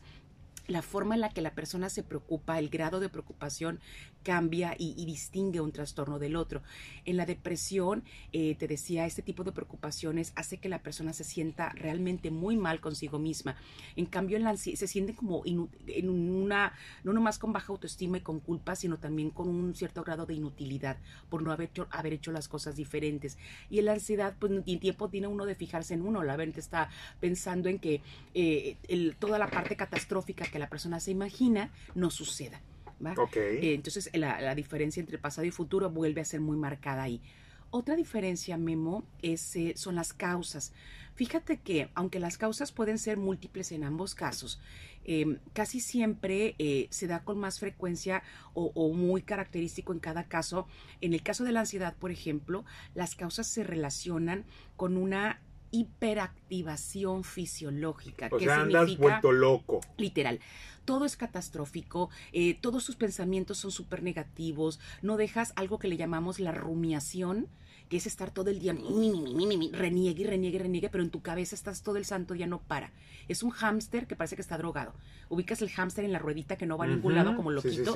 la 0.67 0.81
forma 0.81 1.15
en 1.15 1.21
la 1.21 1.29
que 1.29 1.41
la 1.41 1.55
persona 1.55 1.89
se 1.89 2.03
preocupa, 2.03 2.59
el 2.59 2.69
grado 2.69 2.99
de 2.99 3.09
preocupación 3.09 3.79
cambia 4.23 4.75
y, 4.77 5.05
distingue 5.05 5.61
un 5.61 5.71
trastorno 5.71 6.19
del 6.19 6.35
otro. 6.35 6.61
En 7.05 7.15
la 7.15 7.25
depresión, 7.25 8.03
eh, 8.33 8.55
te 8.55 8.67
decía, 8.67 9.05
este 9.05 9.21
tipo 9.21 9.45
de 9.45 9.53
preocupaciones 9.53 10.33
hace 10.35 10.57
que 10.57 10.67
la 10.67 10.83
persona 10.83 11.13
se 11.13 11.23
sienta 11.23 11.69
realmente 11.69 12.29
muy 12.29 12.57
mal 12.57 12.81
consigo 12.81 13.19
misma. 13.19 13.55
En 13.95 14.05
cambio, 14.05 14.35
en 14.35 14.43
la, 14.43 14.57
se 14.57 14.75
siente 14.87 15.15
como 15.15 15.43
en 15.45 16.09
una, 16.09 16.73
no 17.05 17.13
nomás 17.13 17.39
con 17.39 17.53
baja 17.53 17.71
autoestima 17.71 18.17
y 18.17 18.21
con 18.21 18.41
culpa, 18.41 18.75
sino 18.75 18.97
también 18.97 19.29
con 19.29 19.47
un 19.47 19.73
cierto 19.75 20.03
grado 20.03 20.25
de 20.25 20.33
inutilidad 20.33 20.97
por 21.29 21.41
no 21.41 21.51
haber 21.51 22.13
hecho, 22.13 22.31
las 22.31 22.49
cosas 22.49 22.75
diferentes. 22.75 23.37
Y 23.69 23.79
en 23.79 23.85
la 23.85 23.93
ansiedad, 23.93 24.35
pues 24.37 24.51
ni 24.65 24.77
tiempo 24.77 25.09
tiene 25.09 25.27
uno 25.27 25.45
de 25.45 25.55
fijarse 25.55 25.93
en 25.93 26.01
uno. 26.01 26.23
La 26.23 26.35
mente 26.35 26.59
está 26.59 26.89
pensando 27.21 27.69
en 27.69 27.79
que 27.79 28.01
eh, 28.33 28.77
toda 29.19 29.39
la 29.39 29.49
parte 29.49 29.77
catastrófica 29.77 30.45
que 30.45 30.56
la 30.57 30.69
persona 30.69 30.99
se 30.99 31.11
imagina 31.11 31.71
no 31.95 32.09
suceda. 32.09 32.61
Eh, 33.35 33.73
entonces 33.73 34.09
la, 34.13 34.55
diferencia 34.55 34.99
entre 34.99 35.17
pasado 35.17 35.45
y 35.45 35.51
futuro 35.51 35.89
vuelve 35.89 36.21
a 36.21 36.25
ser 36.25 36.41
muy 36.41 36.57
marcada 36.57 37.03
ahí. 37.03 37.21
Otra 37.69 37.95
diferencia, 37.95 38.57
Memo, 38.57 39.03
es, 39.21 39.55
eh, 39.55 39.73
son 39.75 39.95
las 39.95 40.13
causas. 40.13 40.73
Fíjate 41.15 41.57
que, 41.57 41.89
aunque 41.95 42.19
las 42.19 42.37
causas 42.37 42.71
pueden 42.71 42.97
ser 42.97 43.17
múltiples 43.17 43.71
en 43.71 43.83
ambos 43.83 44.15
casos, 44.15 44.61
em, 45.03 45.39
casi 45.53 45.79
siempre 45.79 46.55
eh, 46.59 46.87
se 46.91 47.07
da 47.07 47.23
con 47.23 47.37
más 47.39 47.59
frecuencia 47.59 48.23
o, 48.53 48.71
o, 48.73 48.93
muy 48.93 49.21
característico 49.21 49.91
en 49.91 49.99
cada 49.99 50.25
caso. 50.25 50.67
En 51.01 51.13
el 51.13 51.23
caso 51.23 51.43
de 51.43 51.51
la 51.51 51.61
ansiedad, 51.61 51.95
por 51.97 52.11
ejemplo, 52.11 52.63
las 52.93 53.15
causas 53.15 53.47
se 53.47 53.63
relacionan 53.63 54.45
con 54.77 54.95
una 54.95 55.41
hiperactivación 55.71 57.23
fisiológica. 57.23 58.29
O 58.31 58.39
sea, 58.39 58.61
andas 58.61 58.97
vuelto 58.97 59.31
loco. 59.31 59.81
Literal. 59.97 60.39
Todo 60.87 61.03
es 61.03 61.17
catastrófico, 61.17 62.09
eh, 62.31 62.53
todos 62.53 62.81
sus 62.81 62.95
pensamientos 62.95 63.57
son 63.57 63.71
súper 63.71 64.03
negativos, 64.03 64.79
no 65.01 65.17
dejas 65.17 65.51
algo 65.57 65.79
que 65.79 65.89
le 65.89 65.97
llamamos 65.97 66.39
la 66.39 66.53
rumiación, 66.53 67.49
que 67.89 67.97
es 67.97 68.07
estar 68.07 68.31
todo 68.31 68.49
el 68.49 68.59
día 68.59 68.73
reniegue, 68.73 70.25
reniegue, 70.25 70.59
reniegue, 70.59 70.89
pero 70.89 71.03
en 71.03 71.09
tu 71.09 71.21
cabeza 71.21 71.55
estás 71.55 71.81
todo 71.83 71.97
el 71.97 72.05
santo 72.05 72.33
día 72.33 72.47
no 72.47 72.59
para. 72.59 72.91
Es 73.27 73.43
un 73.43 73.51
hámster 73.51 74.07
que 74.07 74.15
parece 74.15 74.35
que 74.35 74.41
está 74.41 74.57
drogado. 74.57 74.93
Ubicas 75.29 75.61
el 75.61 75.69
hámster 75.69 76.05
en 76.05 76.13
la 76.13 76.19
ruedita 76.19 76.57
que 76.57 76.65
no 76.65 76.77
va 76.77 76.85
a 76.85 76.87
ningún 76.87 77.15
lado 77.15 77.35
como 77.35 77.51
loquito. 77.51 77.93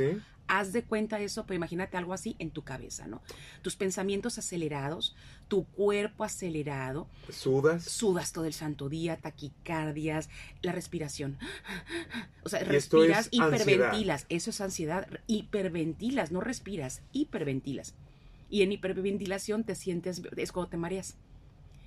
Haz 0.48 0.74
de 0.74 0.84
cuenta 0.84 1.20
eso, 1.20 1.46
pero 1.46 1.56
imagínate 1.56 1.96
algo 1.96 2.14
así 2.14 2.36
en 2.40 2.52
tu 2.52 2.64
cabeza, 2.64 3.08
¿no? 3.08 3.22
Tus 3.62 3.78
pensamientos 3.78 4.38
acelerados, 4.38 5.16
tu 5.48 5.66
cuerpo 5.66 6.26
acelerado. 6.26 7.08
¿Sudas? 7.30 7.86
Sudas 7.86 8.34
todo 8.34 8.46
el 8.46 8.54
santo 8.54 8.90
día, 8.90 9.16
taquicardias, 9.18 10.30
la 10.62 10.74
respiración. 10.74 11.38
O 12.44 12.50
sea, 12.50 12.64
respiras, 12.90 13.30
hiperventilas. 13.32 14.26
Eso 14.30 14.50
es 14.50 14.62
ansiedad. 14.62 15.08
Hiperventilas, 15.28 16.32
no 16.32 16.42
respiras, 16.42 17.02
hiperventilas 17.14 17.94
y 18.52 18.62
en 18.62 18.74
hiperventilación 18.74 19.64
te 19.64 19.74
sientes, 19.74 20.22
es 20.36 20.52
cuando 20.52 20.70
te 20.70 20.78
mareas. 20.78 21.16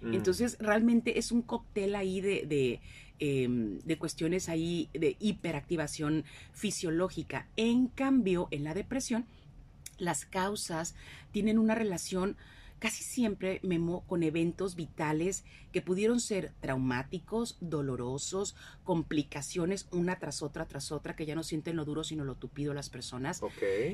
Mm. 0.00 0.14
Entonces, 0.14 0.56
realmente 0.58 1.18
es 1.18 1.30
un 1.30 1.42
cóctel 1.42 1.94
ahí 1.94 2.20
de, 2.22 2.46
de, 2.46 2.80
em, 3.20 3.78
de, 3.80 3.98
cuestiones 3.98 4.48
ahí 4.48 4.88
de 4.94 5.16
hiperactivación 5.20 6.24
fisiológica. 6.52 7.46
En 7.56 7.86
cambio, 7.88 8.48
en 8.50 8.64
la 8.64 8.72
depresión, 8.72 9.26
las 9.98 10.24
causas 10.24 10.96
tienen 11.30 11.58
una 11.58 11.74
relación 11.74 12.36
casi 12.84 13.02
siempre, 13.02 13.60
Memo, 13.62 14.04
con 14.06 14.22
eventos 14.22 14.74
vitales 14.74 15.42
que 15.72 15.80
pudieron 15.80 16.20
ser 16.20 16.52
traumáticos, 16.60 17.56
dolorosos, 17.62 18.56
complicaciones 18.84 19.88
una 19.90 20.18
tras 20.18 20.42
otra, 20.42 20.66
tras 20.66 20.92
otra, 20.92 21.16
que 21.16 21.24
ya 21.24 21.34
no 21.34 21.42
sienten 21.42 21.76
lo 21.76 21.86
duro, 21.86 22.04
sino 22.04 22.24
lo 22.24 22.34
tupido 22.34 22.74
las 22.74 22.90
personas. 22.90 23.40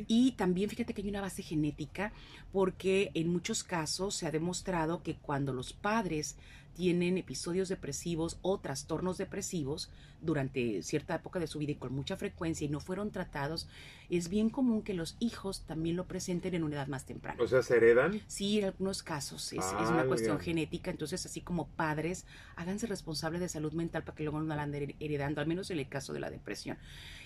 Y 0.08 0.32
también 0.32 0.68
fíjate 0.68 0.92
que 0.92 1.02
hay 1.02 1.08
una 1.08 1.20
base 1.20 1.44
genética, 1.44 2.12
porque 2.50 3.12
en 3.14 3.28
muchos 3.28 3.62
casos 3.62 4.16
se 4.16 4.26
ha 4.26 4.32
demostrado 4.32 5.04
que 5.04 5.14
cuando 5.14 5.52
los 5.52 5.72
padres 5.72 6.34
tienen 6.80 7.18
episodios 7.18 7.68
depresivos 7.68 8.38
o 8.40 8.58
trastornos 8.58 9.18
depresivos 9.18 9.90
durante 10.22 10.82
cierta 10.82 11.14
época 11.14 11.38
de 11.38 11.46
su 11.46 11.58
vida 11.58 11.72
y 11.72 11.74
con 11.74 11.92
mucha 11.92 12.16
frecuencia 12.16 12.64
y 12.64 12.70
no 12.70 12.80
fueron 12.80 13.10
tratados, 13.10 13.68
es 14.08 14.30
bien 14.30 14.48
común 14.48 14.80
que 14.80 14.94
los 14.94 15.14
hijos 15.20 15.60
también 15.66 15.96
lo 15.96 16.06
presenten 16.06 16.54
en 16.54 16.64
una 16.64 16.76
edad 16.76 16.86
más 16.86 17.04
temprana. 17.04 17.38
O 17.42 17.46
sea, 17.46 17.62
¿se 17.62 17.76
heredan? 17.76 18.22
Sí, 18.28 18.60
en 18.60 18.64
algunos 18.64 19.02
casos 19.02 19.52
es, 19.52 19.62
una 19.90 20.06
cuestión 20.06 20.40
genética, 20.40 20.90
entonces 20.90 21.26
así 21.26 21.42
como 21.42 21.68
padres, 21.68 22.24
háganse 22.56 22.86
responsables 22.86 23.42
de 23.42 23.50
salud 23.50 23.74
mental 23.74 24.02
para 24.02 24.16
que 24.16 24.22
luego 24.22 24.40
no 24.40 24.56
la 24.56 24.62
anden 24.62 24.94
heredando, 25.00 25.42
al 25.42 25.46
menos 25.46 25.70
en 25.70 25.80
el 25.80 25.88
caso 25.90 26.14
de 26.14 26.20
la 26.20 26.30
depresión. 26.30 26.78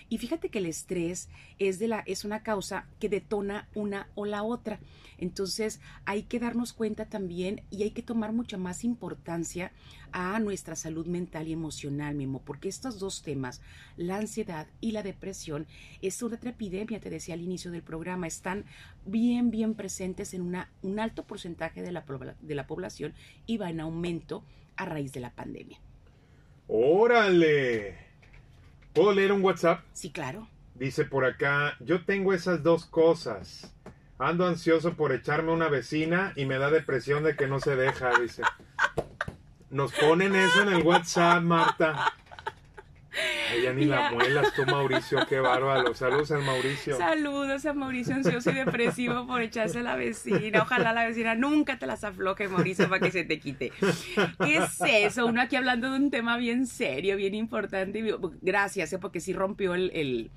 Y 0.08 0.18
fíjate 0.18 0.48
que 0.48 0.58
el 0.58 0.66
estrés 0.66 1.28
es, 1.58 1.78
de 1.78 1.88
la, 1.88 2.00
es 2.06 2.24
una 2.24 2.42
causa 2.42 2.86
que 3.00 3.08
detona 3.08 3.68
una 3.74 4.08
o 4.14 4.26
la 4.26 4.42
otra. 4.42 4.80
Entonces 5.18 5.80
hay 6.04 6.24
que 6.24 6.38
darnos 6.38 6.72
cuenta 6.72 7.06
también 7.06 7.62
y 7.70 7.82
hay 7.82 7.90
que 7.90 8.02
tomar 8.02 8.32
mucha 8.32 8.56
más 8.56 8.84
importancia 8.84 9.72
a 10.12 10.38
nuestra 10.38 10.76
salud 10.76 11.06
mental 11.06 11.48
y 11.48 11.52
emocional, 11.52 12.14
mismo, 12.14 12.40
porque 12.42 12.68
estos 12.68 12.98
dos 12.98 13.22
temas, 13.22 13.60
la 13.96 14.16
ansiedad 14.16 14.68
y 14.80 14.92
la 14.92 15.02
depresión, 15.02 15.66
es 16.02 16.22
una 16.22 16.38
epidemia, 16.42 17.00
te 17.00 17.10
decía 17.10 17.34
al 17.34 17.40
inicio 17.40 17.70
del 17.70 17.82
programa, 17.82 18.26
están 18.26 18.64
bien, 19.04 19.50
bien 19.50 19.74
presentes 19.74 20.32
en 20.34 20.42
una, 20.42 20.70
un 20.82 21.00
alto 21.00 21.24
porcentaje 21.24 21.82
de 21.82 21.90
la, 21.90 22.04
de 22.40 22.54
la 22.54 22.66
población 22.66 23.14
y 23.46 23.56
va 23.56 23.70
en 23.70 23.80
aumento 23.80 24.44
a 24.76 24.84
raíz 24.84 25.12
de 25.12 25.20
la 25.20 25.30
pandemia. 25.30 25.80
¡Órale! 26.68 28.03
¿Puedo 28.94 29.12
leer 29.12 29.32
un 29.32 29.42
WhatsApp? 29.42 29.80
Sí, 29.92 30.10
claro. 30.12 30.46
Dice 30.76 31.04
por 31.04 31.24
acá, 31.24 31.76
yo 31.80 32.04
tengo 32.04 32.32
esas 32.32 32.62
dos 32.62 32.86
cosas. 32.86 33.74
Ando 34.18 34.46
ansioso 34.46 34.94
por 34.94 35.12
echarme 35.12 35.50
una 35.50 35.68
vecina 35.68 36.32
y 36.36 36.46
me 36.46 36.58
da 36.58 36.70
depresión 36.70 37.24
de 37.24 37.34
que 37.34 37.48
no 37.48 37.58
se 37.58 37.74
deja, 37.74 38.12
dice. 38.20 38.42
Nos 39.68 39.92
ponen 39.92 40.36
eso 40.36 40.62
en 40.62 40.68
el 40.68 40.82
WhatsApp, 40.84 41.42
Marta. 41.42 42.14
Ella 43.52 43.72
ni 43.72 43.84
la 43.84 44.10
muelas 44.10 44.52
tú, 44.54 44.64
Mauricio, 44.66 45.26
qué 45.28 45.40
bárbaro. 45.40 45.94
Saludos 45.94 46.30
al 46.32 46.42
Mauricio. 46.42 46.96
Saludos 46.96 47.64
a 47.66 47.72
Mauricio 47.74 48.14
ansioso 48.14 48.50
y 48.50 48.54
depresivo 48.54 49.26
por 49.26 49.42
echarse 49.42 49.80
a 49.80 49.82
la 49.82 49.96
vecina. 49.96 50.62
Ojalá 50.62 50.92
la 50.92 51.06
vecina 51.06 51.34
nunca 51.34 51.78
te 51.78 51.86
las 51.86 52.04
afloje, 52.04 52.48
Mauricio, 52.48 52.88
para 52.88 53.04
que 53.04 53.10
se 53.10 53.24
te 53.24 53.38
quite. 53.38 53.72
¿Qué 54.44 54.56
es 54.56 54.80
eso? 54.80 55.26
Uno 55.26 55.40
aquí 55.40 55.56
hablando 55.56 55.90
de 55.90 55.96
un 55.96 56.10
tema 56.10 56.36
bien 56.36 56.66
serio, 56.66 57.16
bien 57.16 57.34
importante. 57.34 58.04
Gracias, 58.42 58.92
¿eh? 58.92 58.98
porque 58.98 59.20
sí 59.20 59.32
rompió 59.32 59.74
el, 59.74 59.90
el, 59.94 60.30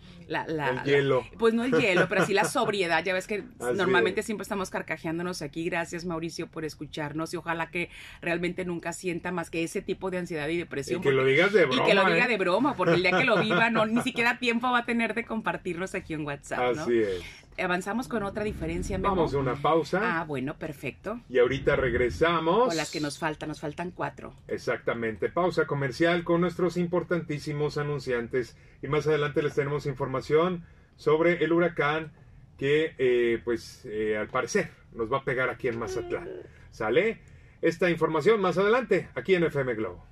hielo. 0.85 1.25
pues 1.37 1.53
no 1.53 1.63
el 1.63 1.71
hielo, 1.71 2.07
pero 2.07 2.25
sí 2.25 2.33
la 2.33 2.45
sobriedad. 2.45 3.03
Ya 3.03 3.13
ves 3.13 3.27
que 3.27 3.43
normalmente 3.75 4.23
siempre 4.23 4.43
estamos 4.43 4.69
carcajeándonos 4.69 5.41
aquí. 5.41 5.65
Gracias, 5.65 6.05
Mauricio, 6.05 6.47
por 6.47 6.65
escucharnos 6.65 7.33
y 7.33 7.37
ojalá 7.37 7.69
que 7.69 7.89
realmente 8.21 8.65
nunca 8.65 8.93
sienta 8.93 9.31
más 9.31 9.49
que 9.49 9.63
ese 9.63 9.81
tipo 9.81 10.11
de 10.11 10.19
ansiedad 10.19 10.47
y 10.47 10.57
depresión. 10.57 11.01
Y 11.01 11.03
que 11.03 11.11
lo 11.11 11.25
digas 11.25 11.53
de 11.53 11.65
broma. 11.65 11.83
Y 11.83 11.85
que 11.87 11.93
lo 11.93 12.05
diga 12.05 12.25
¿eh? 12.25 12.29
de 12.29 12.37
broma, 12.37 12.66
porque 12.75 12.95
el 12.95 13.03
que 13.03 13.23
lo 13.23 13.39
viva, 13.39 13.69
no, 13.69 13.85
ni 13.85 14.01
siquiera 14.01 14.39
tiempo 14.39 14.71
va 14.71 14.79
a 14.79 14.85
tener 14.85 15.13
de 15.13 15.25
compartirnos 15.25 15.95
aquí 15.95 16.13
en 16.13 16.25
WhatsApp. 16.25 16.75
¿no? 16.75 16.81
Así 16.83 16.99
es. 16.99 17.21
Avanzamos 17.59 18.07
con 18.07 18.21
otra 18.23 18.43
diferencia. 18.43 18.97
Vamos 18.99 19.33
a 19.33 19.37
una 19.37 19.55
pausa. 19.55 20.19
Ah, 20.19 20.25
bueno, 20.25 20.55
perfecto. 20.57 21.19
Y 21.27 21.39
ahorita 21.39 21.75
regresamos. 21.75 22.67
Con 22.67 22.77
las 22.77 22.91
que 22.91 22.99
nos 22.99 23.17
faltan, 23.17 23.49
nos 23.49 23.59
faltan 23.59 23.91
cuatro. 23.91 24.33
Exactamente. 24.47 25.29
Pausa 25.29 25.65
comercial 25.65 26.23
con 26.23 26.41
nuestros 26.41 26.77
importantísimos 26.77 27.77
anunciantes. 27.77 28.55
Y 28.83 28.87
más 28.87 29.07
adelante 29.07 29.41
les 29.41 29.55
tenemos 29.55 29.87
información 29.87 30.65
sobre 30.97 31.43
el 31.43 31.51
huracán 31.51 32.11
que, 32.57 32.93
eh, 32.97 33.41
pues, 33.43 33.85
eh, 33.85 34.17
al 34.17 34.27
parecer 34.27 34.69
nos 34.93 35.11
va 35.11 35.19
a 35.19 35.23
pegar 35.23 35.49
aquí 35.49 35.67
en 35.67 35.79
Mazatlán. 35.79 36.29
¿Sale? 36.71 37.21
Esta 37.61 37.89
información 37.89 38.39
más 38.39 38.57
adelante, 38.57 39.09
aquí 39.15 39.33
en 39.33 39.43
FM 39.43 39.73
Globo. 39.75 40.03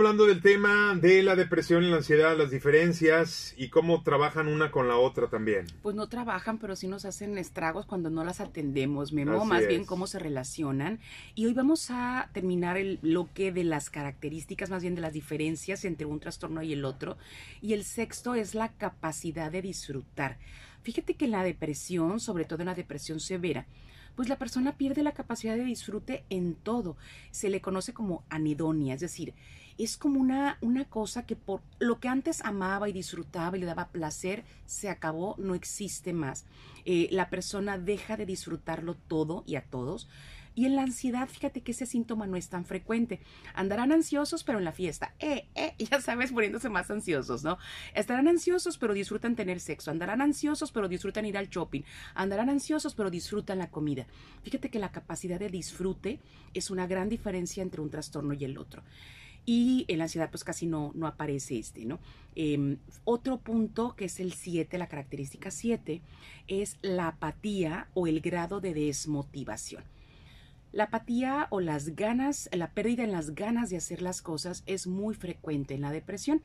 Hablando 0.00 0.26
del 0.26 0.40
tema 0.40 0.94
de 0.94 1.24
la 1.24 1.34
depresión 1.34 1.82
y 1.82 1.90
la 1.90 1.96
ansiedad, 1.96 2.38
las 2.38 2.52
diferencias 2.52 3.52
y 3.56 3.68
cómo 3.68 4.04
trabajan 4.04 4.46
una 4.46 4.70
con 4.70 4.86
la 4.86 4.96
otra 4.96 5.26
también. 5.26 5.66
Pues 5.82 5.96
no 5.96 6.08
trabajan, 6.08 6.58
pero 6.58 6.76
sí 6.76 6.86
nos 6.86 7.04
hacen 7.04 7.36
estragos 7.36 7.84
cuando 7.84 8.08
no 8.08 8.22
las 8.22 8.40
atendemos, 8.40 9.12
Memo, 9.12 9.44
más 9.44 9.66
bien 9.66 9.84
cómo 9.84 10.06
se 10.06 10.20
relacionan. 10.20 11.00
Y 11.34 11.46
hoy 11.46 11.52
vamos 11.52 11.90
a 11.90 12.30
terminar 12.32 12.76
el 12.76 12.98
bloque 12.98 13.50
de 13.50 13.64
las 13.64 13.90
características, 13.90 14.70
más 14.70 14.82
bien 14.82 14.94
de 14.94 15.00
las 15.00 15.14
diferencias 15.14 15.84
entre 15.84 16.06
un 16.06 16.20
trastorno 16.20 16.62
y 16.62 16.74
el 16.74 16.84
otro. 16.84 17.18
Y 17.60 17.72
el 17.72 17.82
sexto 17.82 18.36
es 18.36 18.54
la 18.54 18.68
capacidad 18.68 19.50
de 19.50 19.62
disfrutar. 19.62 20.38
Fíjate 20.82 21.14
que 21.14 21.26
la 21.26 21.42
depresión, 21.42 22.20
sobre 22.20 22.44
todo 22.44 22.60
en 22.60 22.66
la 22.66 22.76
depresión 22.76 23.18
severa, 23.18 23.66
pues 24.14 24.28
la 24.28 24.36
persona 24.36 24.76
pierde 24.76 25.02
la 25.02 25.12
capacidad 25.12 25.56
de 25.56 25.64
disfrute 25.64 26.24
en 26.30 26.54
todo. 26.54 26.96
Se 27.30 27.48
le 27.48 27.60
conoce 27.60 27.92
como 27.92 28.24
anedonia, 28.30 28.94
es 28.94 29.00
decir, 29.00 29.32
es 29.78 29.96
como 29.96 30.20
una, 30.20 30.58
una 30.60 30.84
cosa 30.84 31.24
que 31.24 31.36
por 31.36 31.62
lo 31.78 32.00
que 32.00 32.08
antes 32.08 32.44
amaba 32.44 32.88
y 32.88 32.92
disfrutaba 32.92 33.56
y 33.56 33.60
le 33.60 33.66
daba 33.66 33.88
placer, 33.88 34.44
se 34.66 34.88
acabó, 34.88 35.36
no 35.38 35.54
existe 35.54 36.12
más. 36.12 36.44
Eh, 36.84 37.08
la 37.12 37.30
persona 37.30 37.78
deja 37.78 38.16
de 38.16 38.26
disfrutarlo 38.26 38.94
todo 38.94 39.44
y 39.46 39.54
a 39.56 39.62
todos. 39.62 40.08
Y 40.58 40.64
en 40.64 40.74
la 40.74 40.82
ansiedad, 40.82 41.28
fíjate 41.28 41.60
que 41.60 41.70
ese 41.70 41.86
síntoma 41.86 42.26
no 42.26 42.36
es 42.36 42.48
tan 42.48 42.64
frecuente. 42.64 43.20
Andarán 43.54 43.92
ansiosos, 43.92 44.42
pero 44.42 44.58
en 44.58 44.64
la 44.64 44.72
fiesta, 44.72 45.14
eh, 45.20 45.46
eh, 45.54 45.74
ya 45.90 46.00
sabes, 46.00 46.32
poniéndose 46.32 46.68
más 46.68 46.90
ansiosos, 46.90 47.44
¿no? 47.44 47.58
Estarán 47.94 48.26
ansiosos, 48.26 48.76
pero 48.76 48.92
disfrutan 48.92 49.36
tener 49.36 49.60
sexo. 49.60 49.92
Andarán 49.92 50.20
ansiosos, 50.20 50.72
pero 50.72 50.88
disfrutan 50.88 51.26
ir 51.26 51.38
al 51.38 51.48
shopping. 51.48 51.82
Andarán 52.14 52.50
ansiosos, 52.50 52.96
pero 52.96 53.08
disfrutan 53.08 53.58
la 53.58 53.70
comida. 53.70 54.08
Fíjate 54.42 54.68
que 54.68 54.80
la 54.80 54.90
capacidad 54.90 55.38
de 55.38 55.48
disfrute 55.48 56.18
es 56.54 56.72
una 56.72 56.88
gran 56.88 57.08
diferencia 57.08 57.62
entre 57.62 57.80
un 57.80 57.90
trastorno 57.90 58.34
y 58.34 58.44
el 58.44 58.58
otro 58.58 58.82
y 59.48 59.86
en 59.88 59.96
la 59.96 60.04
ansiedad 60.04 60.28
pues 60.30 60.44
casi 60.44 60.66
no, 60.66 60.92
no 60.94 61.06
aparece 61.06 61.58
este, 61.58 61.86
¿no? 61.86 62.00
Em, 62.34 62.76
otro 63.04 63.38
punto 63.38 63.96
que 63.96 64.04
es 64.04 64.20
el 64.20 64.34
7, 64.34 64.76
la 64.76 64.88
característica 64.88 65.50
7, 65.50 66.02
es 66.48 66.76
la 66.82 67.08
apatía 67.08 67.88
o 67.94 68.06
el 68.06 68.20
grado 68.20 68.60
de 68.60 68.74
desmotivación. 68.74 69.84
La 70.70 70.84
apatía 70.84 71.46
o 71.48 71.60
las 71.60 71.96
ganas, 71.96 72.50
la 72.52 72.72
pérdida 72.72 73.04
en 73.04 73.12
las 73.12 73.34
ganas 73.34 73.70
de 73.70 73.78
hacer 73.78 74.02
las 74.02 74.20
cosas 74.20 74.64
es 74.66 74.86
muy 74.86 75.14
frecuente 75.14 75.72
en 75.72 75.80
la 75.80 75.92
depresión, 75.92 76.42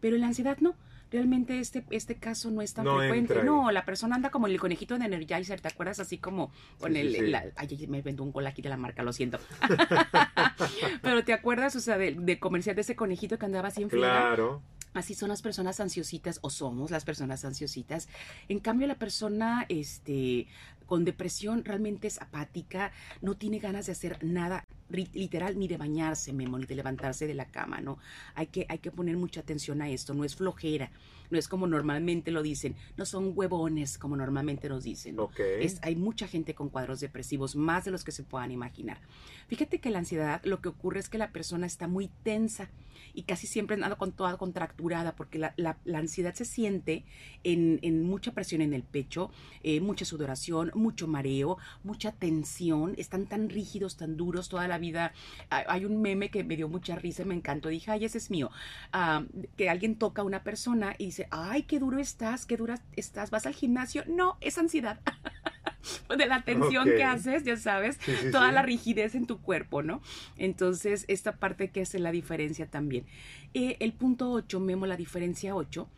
pero 0.00 0.16
en 0.16 0.22
la 0.22 0.26
ansiedad 0.26 0.58
no 0.58 0.74
realmente 1.10 1.58
este, 1.58 1.84
este 1.90 2.16
caso 2.16 2.50
no 2.50 2.62
es 2.62 2.74
tan 2.74 2.84
frecuente. 2.84 3.42
No, 3.42 3.70
la 3.70 3.84
persona 3.84 4.16
anda 4.16 4.30
como 4.30 4.46
el 4.46 4.58
conejito 4.58 4.96
de 4.98 5.04
Energizer, 5.04 5.60
¿te 5.60 5.68
acuerdas? 5.68 6.00
Así 6.00 6.18
como 6.18 6.52
con 6.78 6.96
el... 6.96 7.34
ay, 7.56 7.86
me 7.88 8.02
vendo 8.02 8.22
un 8.22 8.32
gol 8.32 8.46
aquí 8.46 8.62
de 8.62 8.68
la 8.68 8.76
marca, 8.76 9.02
lo 9.02 9.12
siento. 9.12 9.38
Pero 11.02 11.24
¿te 11.24 11.32
acuerdas, 11.32 11.76
o 11.76 11.80
sea, 11.80 11.98
de, 11.98 12.38
comercial 12.38 12.76
de 12.76 12.82
ese 12.82 12.96
conejito 12.96 13.38
que 13.38 13.46
andaba 13.46 13.68
así 13.68 13.82
en 13.82 13.88
Claro. 13.88 14.62
Así 14.92 15.14
son 15.14 15.28
las 15.28 15.40
personas 15.40 15.78
ansiositas 15.78 16.40
o 16.42 16.50
somos 16.50 16.90
las 16.90 17.04
personas 17.04 17.44
ansiositas. 17.44 18.08
En 18.48 18.58
cambio, 18.58 18.88
la 18.88 18.96
persona 18.96 19.64
este, 19.68 20.48
con 20.86 21.04
depresión 21.04 21.64
realmente 21.64 22.08
es 22.08 22.20
apática, 22.20 22.90
no 23.20 23.36
tiene 23.36 23.60
ganas 23.60 23.86
de 23.86 23.92
hacer 23.92 24.18
nada 24.24 24.64
literal 24.90 25.58
ni 25.58 25.68
de 25.68 25.76
bañarse, 25.76 26.32
Memo, 26.32 26.58
ni 26.58 26.66
de 26.66 26.74
levantarse 26.74 27.26
de 27.26 27.34
la 27.34 27.46
cama, 27.46 27.80
¿no? 27.80 27.98
Hay 28.34 28.48
que, 28.48 28.66
hay 28.68 28.78
que 28.78 28.90
poner 28.90 29.16
mucha 29.16 29.40
atención 29.40 29.82
a 29.82 29.88
esto, 29.88 30.14
no 30.14 30.24
es 30.24 30.36
flojera, 30.36 30.90
no 31.30 31.38
es 31.38 31.48
como 31.48 31.66
normalmente 31.66 32.30
lo 32.30 32.42
dicen, 32.42 32.74
no 32.96 33.06
son 33.06 33.32
huevones 33.34 33.98
como 33.98 34.16
normalmente 34.16 34.68
nos 34.68 34.84
dicen. 34.84 35.16
Es, 35.60 35.78
hay 35.82 35.96
mucha 35.96 36.26
gente 36.26 36.54
con 36.54 36.68
cuadros 36.68 37.00
depresivos, 37.00 37.56
más 37.56 37.84
de 37.84 37.90
los 37.90 38.04
que 38.04 38.12
se 38.12 38.24
puedan 38.24 38.50
imaginar. 38.50 38.98
Fíjate 39.48 39.80
que 39.80 39.90
la 39.90 40.00
ansiedad 40.00 40.42
lo 40.44 40.60
que 40.60 40.68
ocurre 40.68 41.00
es 41.00 41.08
que 41.08 41.18
la 41.18 41.30
persona 41.32 41.66
está 41.66 41.88
muy 41.88 42.10
tensa 42.22 42.68
y 43.14 43.22
casi 43.22 43.46
siempre 43.46 43.74
anda 43.74 43.96
con 43.96 44.12
toda 44.12 44.36
contracturada 44.36 45.16
porque 45.16 45.38
la, 45.38 45.54
la, 45.56 45.76
ansiedad 45.98 46.34
se 46.34 46.44
siente 46.44 47.04
en, 47.44 47.78
en, 47.82 48.02
mucha 48.02 48.32
presión 48.32 48.60
en 48.60 48.72
el 48.72 48.82
pecho, 48.82 49.30
eh, 49.62 49.80
mucha 49.80 50.04
sudoración, 50.04 50.70
mucho 50.74 51.06
mareo, 51.06 51.58
mucha 51.82 52.12
tensión, 52.12 52.94
están 52.98 53.26
tan 53.26 53.48
rígidos, 53.48 53.96
tan 53.96 54.16
duros 54.16 54.48
toda 54.48 54.68
la 54.68 54.78
vida. 54.80 55.12
Hay 55.50 55.84
un 55.84 56.02
meme 56.02 56.30
que 56.30 56.44
me 56.44 56.56
dio 56.56 56.68
mucha 56.68 56.96
risa, 56.96 57.24
me 57.24 57.34
encantó, 57.34 57.68
dije, 57.68 57.90
ay, 57.90 58.04
ese 58.04 58.18
es 58.18 58.30
mío, 58.30 58.50
que 59.56 59.70
alguien 59.70 59.96
toca 59.96 60.22
a 60.22 60.24
una 60.24 60.42
persona 60.42 60.94
y 60.98 61.06
dice, 61.06 61.28
ay, 61.30 61.62
qué 61.62 61.78
duro 61.78 61.98
estás, 61.98 62.46
qué 62.46 62.56
dura 62.56 62.80
estás, 62.96 63.30
vas 63.30 63.46
al 63.46 63.54
gimnasio, 63.54 64.04
no, 64.06 64.36
es 64.40 64.58
ansiedad. 64.58 65.00
de 66.16 66.26
la 66.26 66.42
tensión 66.42 66.84
que 66.84 67.04
haces, 67.04 67.44
ya 67.44 67.56
sabes, 67.56 67.98
toda 68.32 68.52
la 68.52 68.62
rigidez 68.62 69.14
en 69.14 69.26
tu 69.26 69.40
cuerpo, 69.40 69.82
¿no? 69.82 70.02
Entonces, 70.36 71.04
esta 71.08 71.36
parte 71.36 71.70
que 71.70 71.82
hace 71.82 71.98
la 71.98 72.12
diferencia 72.12 72.66
también. 72.66 73.06
Eh, 73.54 73.76
el 73.80 73.92
punto 73.92 74.30
8, 74.30 74.60
Memo, 74.60 74.86
la 74.86 74.96
diferencia 74.96 75.54
8, 75.54 75.88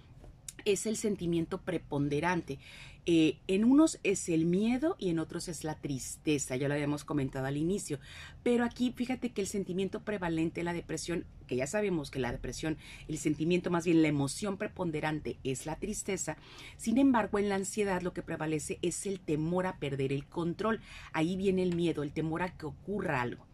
es 0.65 0.87
el 0.87 0.97
sentimiento 0.97 1.59
preponderante. 1.59 2.59
Eh, 3.05 3.39
en 3.49 3.65
unos 3.65 3.99
es 4.05 4.29
el 4.29 4.45
miedo 4.45 4.95
y 4.97 5.11
en 5.11 5.19
otros 5.19 5.49
es 5.49 5.65
la 5.65 5.75
tristeza, 5.75 6.55
ya 6.55 6.69
lo 6.69 6.75
habíamos 6.75 7.05
comentado 7.05 7.47
al 7.47 7.57
inicio. 7.57 7.99
Pero 8.45 8.65
aquí 8.65 8.93
fíjate 8.97 9.31
que 9.31 9.41
el 9.41 9.49
sentimiento 9.49 10.03
prevalente 10.03 10.61
de 10.61 10.65
la 10.65 10.73
depresión, 10.73 11.27
que 11.49 11.57
ya 11.57 11.67
sabemos 11.67 12.13
que 12.13 12.21
la 12.21 12.31
depresión, 12.31 12.79
el 13.09 13.19
sentimiento 13.19 13.71
más 13.71 13.87
bien 13.87 14.03
la 14.03 14.09
emoción 14.09 14.57
preponderante 14.57 15.39
es 15.43 15.67
la 15.67 15.81
tristeza. 15.81 16.37
Sin 16.77 16.97
embargo, 16.97 17.41
en 17.41 17.49
la 17.49 17.57
ansiedad 17.57 18.03
lo 18.03 18.13
que 18.13 18.23
prevalece 18.23 18.79
es 18.83 19.05
el 19.07 19.19
temor 19.19 19.67
a 19.67 19.79
perder 19.79 20.13
el 20.13 20.25
control. 20.27 20.81
Ahí 21.13 21.37
viene 21.37 21.65
el 21.65 21.75
miedo, 21.75 22.05
el 22.05 22.13
temor 22.13 22.43
a 22.43 22.57
que 22.57 22.67
ocurra 22.67 23.21
algo. 23.21 23.52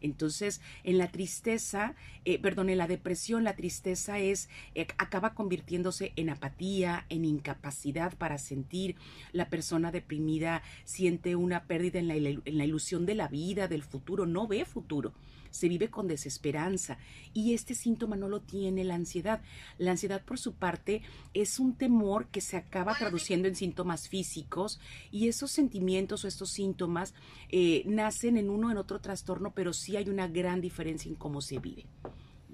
Entonces, 0.00 0.60
en 0.84 0.98
la 0.98 1.08
tristeza, 1.08 1.94
eh, 2.24 2.38
perdón, 2.38 2.70
en 2.70 2.78
la 2.78 2.86
depresión, 2.86 3.44
la 3.44 3.56
tristeza 3.56 4.18
es, 4.18 4.48
eh, 4.74 4.86
acaba 4.98 5.34
convirtiéndose 5.34 6.12
en 6.16 6.30
apatía, 6.30 7.06
en 7.08 7.24
incapacidad 7.24 8.16
para 8.16 8.38
sentir. 8.38 8.96
La 9.32 9.48
persona 9.48 9.90
deprimida 9.90 10.62
siente 10.84 11.36
una 11.36 11.64
pérdida 11.64 11.98
en 11.98 12.08
la, 12.08 12.14
en 12.14 12.58
la 12.58 12.64
ilusión 12.64 13.06
de 13.06 13.14
la 13.14 13.28
vida, 13.28 13.68
del 13.68 13.82
futuro, 13.82 14.26
no 14.26 14.46
ve 14.46 14.64
futuro 14.64 15.12
se 15.50 15.68
vive 15.68 15.90
con 15.90 16.06
desesperanza 16.06 16.98
y 17.32 17.54
este 17.54 17.74
síntoma 17.74 18.16
no 18.16 18.28
lo 18.28 18.40
tiene 18.40 18.84
la 18.84 18.94
ansiedad. 18.94 19.42
La 19.78 19.92
ansiedad 19.92 20.22
por 20.24 20.38
su 20.38 20.54
parte 20.54 21.02
es 21.34 21.58
un 21.58 21.74
temor 21.74 22.26
que 22.26 22.40
se 22.40 22.56
acaba 22.56 22.94
traduciendo 22.94 23.48
en 23.48 23.56
síntomas 23.56 24.08
físicos 24.08 24.80
y 25.10 25.28
esos 25.28 25.50
sentimientos 25.50 26.24
o 26.24 26.28
estos 26.28 26.50
síntomas 26.50 27.14
eh, 27.48 27.82
nacen 27.86 28.36
en 28.36 28.50
uno 28.50 28.68
o 28.68 28.70
en 28.70 28.78
otro 28.78 29.00
trastorno, 29.00 29.52
pero 29.54 29.72
sí 29.72 29.96
hay 29.96 30.08
una 30.08 30.28
gran 30.28 30.60
diferencia 30.60 31.08
en 31.08 31.16
cómo 31.16 31.40
se 31.40 31.58
vive. 31.58 31.86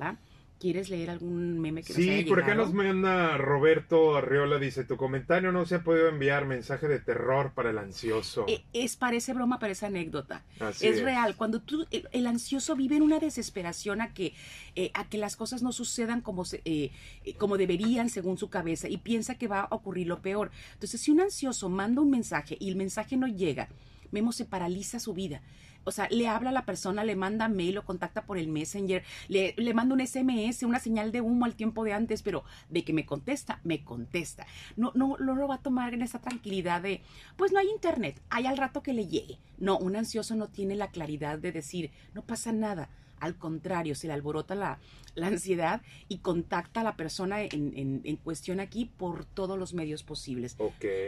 ¿Va? 0.00 0.18
¿Quieres 0.58 0.88
leer 0.88 1.10
algún 1.10 1.58
meme 1.58 1.82
que 1.82 1.92
sí, 1.92 2.06
nos 2.06 2.16
haya 2.16 2.28
por 2.28 2.42
acá 2.42 2.54
nos 2.54 2.72
manda 2.72 3.36
Roberto 3.36 4.16
Arriola, 4.16 4.58
dice, 4.58 4.84
tu 4.84 4.96
comentario 4.96 5.52
no 5.52 5.66
se 5.66 5.74
ha 5.74 5.82
podido 5.82 6.08
enviar 6.08 6.46
mensaje 6.46 6.88
de 6.88 7.00
terror 7.00 7.52
para 7.54 7.70
el 7.70 7.78
ansioso. 7.78 8.46
Eh, 8.48 8.64
es, 8.72 8.96
parece 8.96 9.34
broma, 9.34 9.58
parece 9.58 9.86
anécdota. 9.86 10.44
es, 10.80 11.02
real. 11.02 11.36
Cuando 11.36 11.60
tú, 11.60 11.86
el, 11.90 12.26
ansioso 12.26 12.76
vive 12.76 12.96
en 12.96 13.02
una 13.02 13.18
desesperación 13.18 14.00
a 14.00 14.14
que, 14.14 14.32
eh, 14.76 14.90
a 14.94 15.08
que 15.08 15.18
las 15.18 15.36
cosas 15.36 15.62
no 15.62 15.72
sucedan 15.72 16.20
como, 16.20 16.44
se, 16.44 16.62
eh, 16.64 16.92
como 17.36 17.58
deberían 17.58 18.08
según 18.08 18.38
su 18.38 18.48
cabeza 18.48 18.88
y 18.88 18.96
piensa 18.98 19.34
que 19.34 19.48
va 19.48 19.60
a 19.60 19.74
ocurrir 19.74 20.06
lo 20.06 20.22
peor. 20.22 20.50
Entonces, 20.74 21.00
si 21.00 21.10
un 21.10 21.20
ansioso 21.20 21.68
manda 21.68 22.00
un 22.00 22.10
mensaje 22.10 22.56
y 22.60 22.70
el 22.70 22.76
mensaje 22.76 23.16
no 23.16 23.26
llega, 23.26 23.68
Memo 24.12 24.30
se 24.30 24.44
paraliza 24.44 25.00
su 25.00 25.12
vida 25.12 25.42
o 25.84 25.92
sea, 25.92 26.08
le 26.10 26.28
habla 26.28 26.50
a 26.50 26.52
la 26.52 26.64
persona, 26.64 27.04
le 27.04 27.16
manda 27.16 27.48
mail 27.48 27.78
o 27.78 27.84
contacta 27.84 28.24
por 28.24 28.38
el 28.38 28.48
messenger, 28.48 29.04
le, 29.28 29.54
le 29.56 29.74
manda 29.74 29.94
un 29.94 30.06
SMS, 30.06 30.62
una 30.62 30.80
señal 30.80 31.12
de 31.12 31.20
humo 31.20 31.44
al 31.44 31.54
tiempo 31.54 31.84
de 31.84 31.92
antes, 31.92 32.22
pero 32.22 32.44
de 32.68 32.84
que 32.84 32.92
me 32.92 33.06
contesta, 33.06 33.60
me 33.64 33.84
contesta. 33.84 34.46
No, 34.76 34.92
no, 34.94 35.16
no 35.18 35.34
lo 35.34 35.48
va 35.48 35.56
a 35.56 35.62
tomar 35.62 35.94
en 35.94 36.02
esa 36.02 36.20
tranquilidad 36.20 36.82
de, 36.82 37.02
pues 37.36 37.52
no 37.52 37.58
hay 37.58 37.68
internet, 37.68 38.20
hay 38.30 38.46
al 38.46 38.56
rato 38.56 38.82
que 38.82 38.92
le 38.92 39.06
llegue. 39.06 39.38
No, 39.58 39.78
un 39.78 39.96
ansioso 39.96 40.34
no 40.34 40.48
tiene 40.48 40.74
la 40.74 40.88
claridad 40.88 41.38
de 41.38 41.52
decir, 41.52 41.90
no 42.14 42.22
pasa 42.22 42.52
nada. 42.52 42.90
Al 43.20 43.36
contrario, 43.38 43.94
se 43.94 44.06
le 44.06 44.12
alborota 44.12 44.54
la, 44.54 44.78
la 45.14 45.28
ansiedad 45.28 45.80
y 46.08 46.18
contacta 46.18 46.80
a 46.80 46.84
la 46.84 46.96
persona 46.96 47.42
en, 47.42 48.02
en, 48.04 48.16
cuestión 48.16 48.60
aquí 48.60 48.84
por 48.84 49.24
todos 49.24 49.58
los 49.58 49.72
medios 49.74 50.02
posibles. 50.02 50.56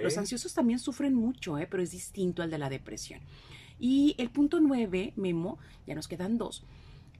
Los 0.02 0.16
ansiosos 0.16 0.54
también 0.54 0.78
sufren 0.78 1.14
mucho, 1.14 1.58
¿eh? 1.58 1.66
pero 1.70 1.82
es 1.82 1.90
distinto 1.90 2.42
al 2.42 2.50
de 2.50 2.58
la 2.58 2.70
depresión. 2.70 3.20
Y 3.78 4.14
el 4.18 4.30
punto 4.30 4.60
nueve, 4.60 5.12
Memo, 5.16 5.58
ya 5.86 5.94
nos 5.94 6.08
quedan 6.08 6.38
dos, 6.38 6.64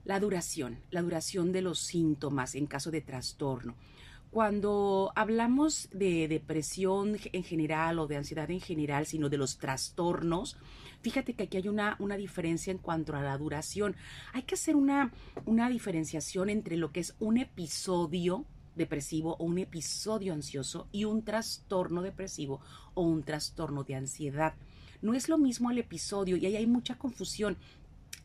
la 0.05 0.21
duración, 0.21 0.79
la 0.91 1.03
duración 1.03 1.53
de 1.53 1.63
los 1.63 1.81
síntomas 1.81 2.55
en 2.55 2.67
caso 2.67 2.91
de 2.91 3.01
trastorno. 3.01 3.75
Cuando 4.31 5.13
hablamos 5.15 5.89
de 5.93 6.29
depresión 6.29 7.17
en 7.33 7.43
general 7.43 7.99
o 7.99 8.07
de 8.07 8.17
ansiedad 8.17 8.51
en 8.51 8.61
general, 8.61 9.07
sino 9.07 9.29
de 9.29 9.39
los 9.39 9.57
trastornos, 9.59 10.59
fíjate 11.01 11.35
que 11.35 11.45
aquí 11.45 11.57
hay 11.57 11.69
una, 11.69 11.97
una 12.01 12.17
diferencia 12.17 12.71
en 12.71 12.79
cuanto 12.79 13.15
a 13.15 13.23
la 13.23 13.39
duración. 13.39 13.97
Hay 14.33 14.43
que 14.43 14.57
hacer 14.57 14.77
una, 14.77 15.13
una 15.47 15.71
diferenciación 15.71 16.51
entre 16.51 16.77
lo 16.77 16.93
que 16.93 17.01
es 17.01 17.15
un 17.19 17.39
episodio 17.39 18.45
depresivo 18.75 19.37
o 19.39 19.45
un 19.45 19.59
episodio 19.59 20.35
ansioso 20.35 20.89
y 20.93 21.05
un 21.05 21.25
trastorno 21.25 22.03
depresivo 22.03 22.61
o 22.95 23.03
un 23.03 23.23
trastorno 23.23 23.85
de 23.85 23.95
ansiedad. 23.95 24.55
No 25.03 25.15
es 25.15 25.29
lo 25.29 25.39
mismo 25.39 25.71
el 25.71 25.79
episodio 25.79 26.37
y 26.37 26.47
ahí 26.47 26.57
hay 26.57 26.67
mucha 26.67 26.97
confusión. 26.97 27.57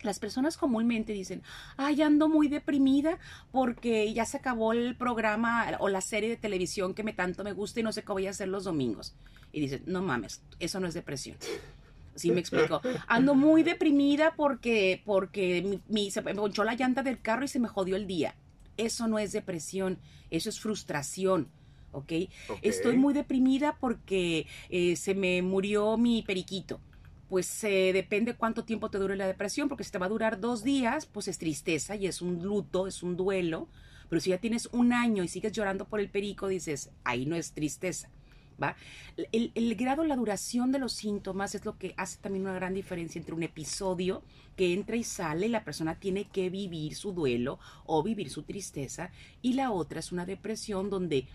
Las 0.01 0.19
personas 0.19 0.57
comúnmente 0.57 1.13
dicen, 1.13 1.43
ay, 1.77 2.01
ando 2.01 2.27
muy 2.27 2.47
deprimida 2.47 3.19
porque 3.51 4.11
ya 4.13 4.25
se 4.25 4.37
acabó 4.37 4.73
el 4.73 4.95
programa 4.95 5.67
o 5.79 5.89
la 5.89 6.01
serie 6.01 6.29
de 6.29 6.37
televisión 6.37 6.93
que 6.93 7.03
me 7.03 7.13
tanto 7.13 7.43
me 7.43 7.53
gusta 7.53 7.79
y 7.79 7.83
no 7.83 7.91
sé 7.91 8.01
qué 8.01 8.11
voy 8.11 8.27
a 8.27 8.31
hacer 8.31 8.47
los 8.47 8.63
domingos. 8.63 9.13
Y 9.51 9.59
dicen, 9.59 9.83
no 9.85 10.01
mames, 10.01 10.41
eso 10.59 10.79
no 10.79 10.87
es 10.87 10.93
depresión. 10.93 11.37
Sí 12.15 12.31
me 12.31 12.39
explico. 12.39 12.81
Ando 13.07 13.35
muy 13.35 13.63
deprimida 13.63 14.33
porque, 14.35 15.01
porque 15.05 15.79
mi, 15.87 16.11
se 16.11 16.21
me 16.21 16.35
ponchó 16.35 16.63
la 16.63 16.75
llanta 16.75 17.03
del 17.03 17.21
carro 17.21 17.45
y 17.45 17.47
se 17.47 17.59
me 17.59 17.67
jodió 17.67 17.95
el 17.95 18.07
día. 18.07 18.35
Eso 18.77 19.07
no 19.07 19.19
es 19.19 19.31
depresión, 19.31 19.99
eso 20.29 20.49
es 20.49 20.59
frustración. 20.59 21.47
¿Ok? 21.91 22.13
Estoy 22.61 22.97
muy 22.97 23.13
deprimida 23.13 23.77
porque 23.79 24.47
eh, 24.69 24.95
se 24.95 25.15
me 25.15 25.41
murió 25.41 25.97
mi 25.97 26.23
periquito. 26.23 26.79
pues 27.29 27.63
eh, 27.63 27.91
depende 27.93 28.35
cuánto 28.35 28.65
tiempo 28.65 28.89
te 28.89 28.97
dure 28.97 29.15
la 29.15 29.25
depresión, 29.25 29.69
porque 29.69 29.85
si 29.85 29.91
te 29.91 29.97
va 29.97 30.07
a 30.07 30.09
durar 30.09 30.41
dos 30.41 30.63
días, 30.65 31.05
pues 31.05 31.29
es 31.29 31.37
tristeza 31.37 31.95
y 31.95 32.05
es 32.05 32.21
un 32.21 32.43
luto, 32.43 32.87
es 32.87 33.03
un 33.03 33.15
duelo. 33.15 33.69
Pero 34.09 34.19
si 34.19 34.31
ya 34.31 34.37
tienes 34.37 34.67
un 34.73 34.91
año 34.91 35.23
y 35.23 35.29
sigues 35.29 35.53
llorando 35.53 35.85
por 35.85 36.01
el 36.01 36.09
perico, 36.09 36.49
dices, 36.49 36.89
ahí 37.05 37.25
no 37.25 37.37
es 37.37 37.53
tristeza. 37.53 38.09
¿Va? 38.61 38.75
El, 39.31 39.51
el, 39.55 39.75
grado, 39.75 40.03
la 40.03 40.17
duración 40.17 40.71
de 40.73 40.79
los 40.79 40.91
síntomas 40.93 41.55
es 41.55 41.63
lo 41.65 41.77
que 41.77 41.93
hace 41.97 42.17
también 42.19 42.43
una 42.43 42.53
gran 42.53 42.73
diferencia 42.73 43.17
entre 43.17 43.33
un 43.33 43.43
episodio 43.43 44.21
que 44.57 44.73
entra 44.73 44.97
y 44.97 45.03
sale, 45.03 45.47
la 45.49 45.63
persona 45.63 45.95
tiene 45.95 46.25
que 46.25 46.49
vivir 46.49 46.95
su 46.95 47.13
duelo 47.13 47.57
o 47.85 48.03
vivir 48.03 48.29
su 48.29 48.43
tristeza, 48.43 49.09
y 49.41 49.53
la 49.53 49.71
otra 49.71 49.99
es 49.99 50.11
una 50.11 50.25
depresión 50.25 50.89
donde 50.89 51.25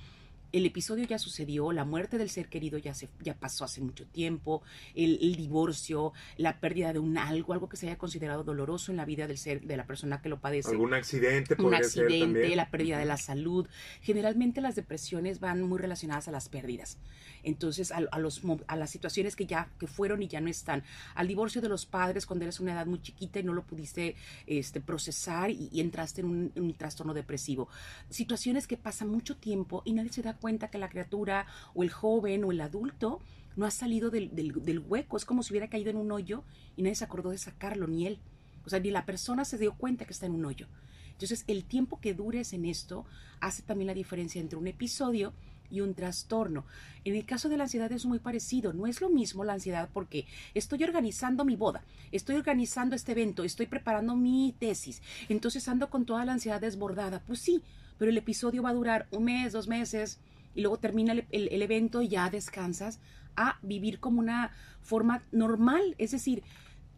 el 0.53 0.67
episodio 0.67 1.05
ya 1.05 1.19
sucedió, 1.19 1.73
la 1.73 1.85
muerte 1.85 2.19
del 2.19 2.31
ser 2.31 2.49
querido 2.49 2.79
ya, 2.79 2.95
se, 2.95 3.09
ya 3.21 3.35
pasó 3.35 3.65
hace 3.65 3.81
mucho 3.81 4.07
tiempo, 4.07 4.63
el, 4.95 5.37
divorcio, 5.37 6.13
la 6.37 6.61
pérdida 6.61 6.93
de 6.93 6.99
un 6.99 7.19
algo, 7.19 7.53
algo 7.53 7.69
que 7.69 7.77
se 7.77 7.87
haya 7.87 7.99
considerado 7.99 8.45
doloroso 8.45 8.91
en 8.91 8.97
la 8.97 9.05
vida 9.05 9.27
del 9.27 9.39
ser, 9.39 9.63
de 9.63 9.77
la 9.77 9.87
persona 9.87 10.23
que 10.23 10.29
lo 10.29 10.41
padece. 10.41 10.71
Algún 10.71 10.95
accidente, 10.95 11.57
Un 11.59 11.75
accidente, 11.75 12.55
la 12.57 12.71
pérdida 12.71 12.99
de 12.99 13.05
la 13.05 13.17
salud. 13.17 13.69
Generalmente 14.01 14.61
las 14.61 14.77
depresiones 14.77 15.41
van 15.41 15.63
muy 15.63 15.79
relacionadas 15.79 16.29
a 16.29 16.31
las 16.31 16.49
pérdidas. 16.49 16.99
Entonces, 17.43 17.93
a, 17.93 18.01
los, 18.19 18.43
a 18.67 18.77
las 18.77 18.91
situaciones 18.91 19.37
que 19.37 19.47
ya 19.47 19.69
que 19.79 19.87
fueron 19.87 20.23
y 20.23 20.29
ya 20.29 20.41
no 20.41 20.49
están. 20.49 20.83
Al 21.15 21.29
divorcio 21.29 21.61
de 21.61 21.69
los 21.69 21.87
padres 21.87 22.27
cuando 22.27 22.45
eres 22.45 22.61
una 22.61 22.73
edad 22.73 22.87
muy 22.87 23.01
chiquita 23.01 23.39
y 23.39 23.45
no 23.45 23.53
lo 23.53 23.65
pudiste 23.65 24.17
este, 24.47 24.81
procesar 24.81 25.51
y, 25.51 25.81
entraste 25.81 26.23
en 26.23 26.27
un, 26.27 26.53
un 26.57 26.75
trastorno 26.75 27.15
depresivo. 27.15 27.69
Situaciones 28.11 28.67
que 28.67 28.77
pasan 28.77 29.09
mucho 29.09 29.37
tiempo 29.37 29.83
y 29.85 29.93
nadie 29.93 30.13
se 30.13 30.23
da 30.23 30.36
cuenta 30.37 30.69
que 30.69 30.79
la 30.79 30.89
criatura 30.89 31.47
o 31.75 31.83
el 31.83 31.91
joven 31.91 32.45
o 32.45 32.53
el 32.53 32.61
adulto 32.61 33.21
no 33.57 33.67
ha 33.67 33.71
salido 33.71 34.11
del, 34.11 34.35
del, 34.35 34.79
hueco. 34.81 35.17
Es 35.17 35.25
como 35.25 35.43
si 35.43 35.53
hubiera 35.53 35.69
caído 35.69 35.91
en 35.91 35.97
un 35.97 36.13
hoyo 36.13 36.45
y 36.77 36.83
nadie 36.83 36.95
se 36.95 37.05
acordó 37.05 37.31
de 37.31 37.39
sacarlo, 37.39 37.87
ni 37.87 38.07
él. 38.07 38.19
O 38.65 38.71
sea, 38.71 38.81
ni 38.81 38.91
la 38.91 39.07
persona 39.07 39.45
se 39.45 39.59
dio 39.59 39.75
cuenta 39.75 40.05
que 40.05 40.13
está 40.13 40.27
en 40.27 40.35
un 40.35 40.45
hoyo. 40.45 40.67
Entonces, 41.13 41.45
el 41.47 41.65
tiempo 41.65 41.99
que 42.01 42.15
dures 42.15 42.53
en 42.53 42.67
esto 42.67 43.07
hace 43.41 43.63
también 43.63 43.87
la 43.87 43.95
diferencia 43.95 44.41
entre 44.41 44.59
un 44.59 44.67
episodio 44.67 45.33
y 45.71 45.81
un 45.81 45.95
trastorno. 45.95 46.65
En 47.05 47.15
el 47.15 47.25
caso 47.25 47.49
de 47.49 47.57
la 47.57 47.65
ansiedad 47.65 47.91
es 47.93 48.05
muy 48.07 48.19
parecido. 48.19 48.73
No 48.73 48.87
es 48.87 49.01
lo 49.01 49.09
mismo 49.09 49.45
la 49.45 49.55
ansiedad 49.55 49.89
porque 49.93 50.27
estoy 50.55 50.83
organizando 50.85 51.45
mi 51.45 51.57
boda, 51.57 51.83
estoy 52.13 52.37
organizando 52.37 52.95
este 52.95 53.13
evento, 53.13 53.45
estoy 53.45 53.67
preparando 53.67 54.17
mi 54.17 54.55
tesis. 54.59 55.03
Entonces 55.29 55.69
ando 55.69 55.89
con 55.89 56.05
toda 56.05 56.25
la 56.25 56.33
ansiedad 56.33 56.61
desbordada. 56.61 57.21
Pues 57.27 57.41
sí, 57.41 57.63
pero 57.99 58.11
el 58.11 58.19
episodio 58.19 58.63
va 58.63 58.71
a 58.71 58.75
durar 58.75 59.07
un 59.11 59.25
mes, 59.25 59.53
dos 59.53 59.69
meses, 59.69 60.21
y 60.55 60.63
luego 60.63 60.79
termina 60.79 61.13
el, 61.13 61.63
evento 61.63 62.03
y 62.03 62.09
ya 62.09 62.31
descansas, 62.31 62.99
a 63.37 63.59
vivir 63.63 64.01
como 64.01 64.21
una 64.21 64.53
forma 64.81 65.23
normal, 65.31 65.95
es 65.99 66.13
decir, 66.13 66.43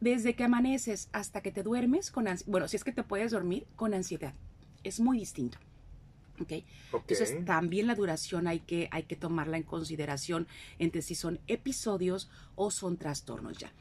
desde 0.00 0.34
que 0.34 0.44
amaneces 0.44 1.08
hasta 1.12 1.40
que 1.42 1.50
te 1.50 1.64
duermes 1.64 2.10
con 2.10 2.28
ansiedad, 2.28 2.50
bueno, 2.50 2.68
si 2.68 2.76
es 2.76 2.84
que 2.84 2.92
te 2.92 3.02
puedes 3.02 3.32
dormir 3.32 3.66
con 3.74 3.94
ansiedad, 3.94 4.34
es 4.84 5.00
muy 5.00 5.18
distinto. 5.18 5.58
¿Okay? 6.40 6.64
Entonces 6.92 7.44
también 7.44 7.88
la 7.88 7.96
duración 7.96 8.46
hay 8.46 8.60
que, 8.60 8.88
hay 8.92 9.02
que 9.02 9.16
tomarla 9.16 9.56
en 9.56 9.64
consideración 9.64 10.46
entre 10.78 11.02
si 11.02 11.16
son 11.16 11.40
episodios 11.48 12.30
o 12.54 12.70
son 12.70 12.96
trastornos 12.96 13.58
ya. 13.58 13.72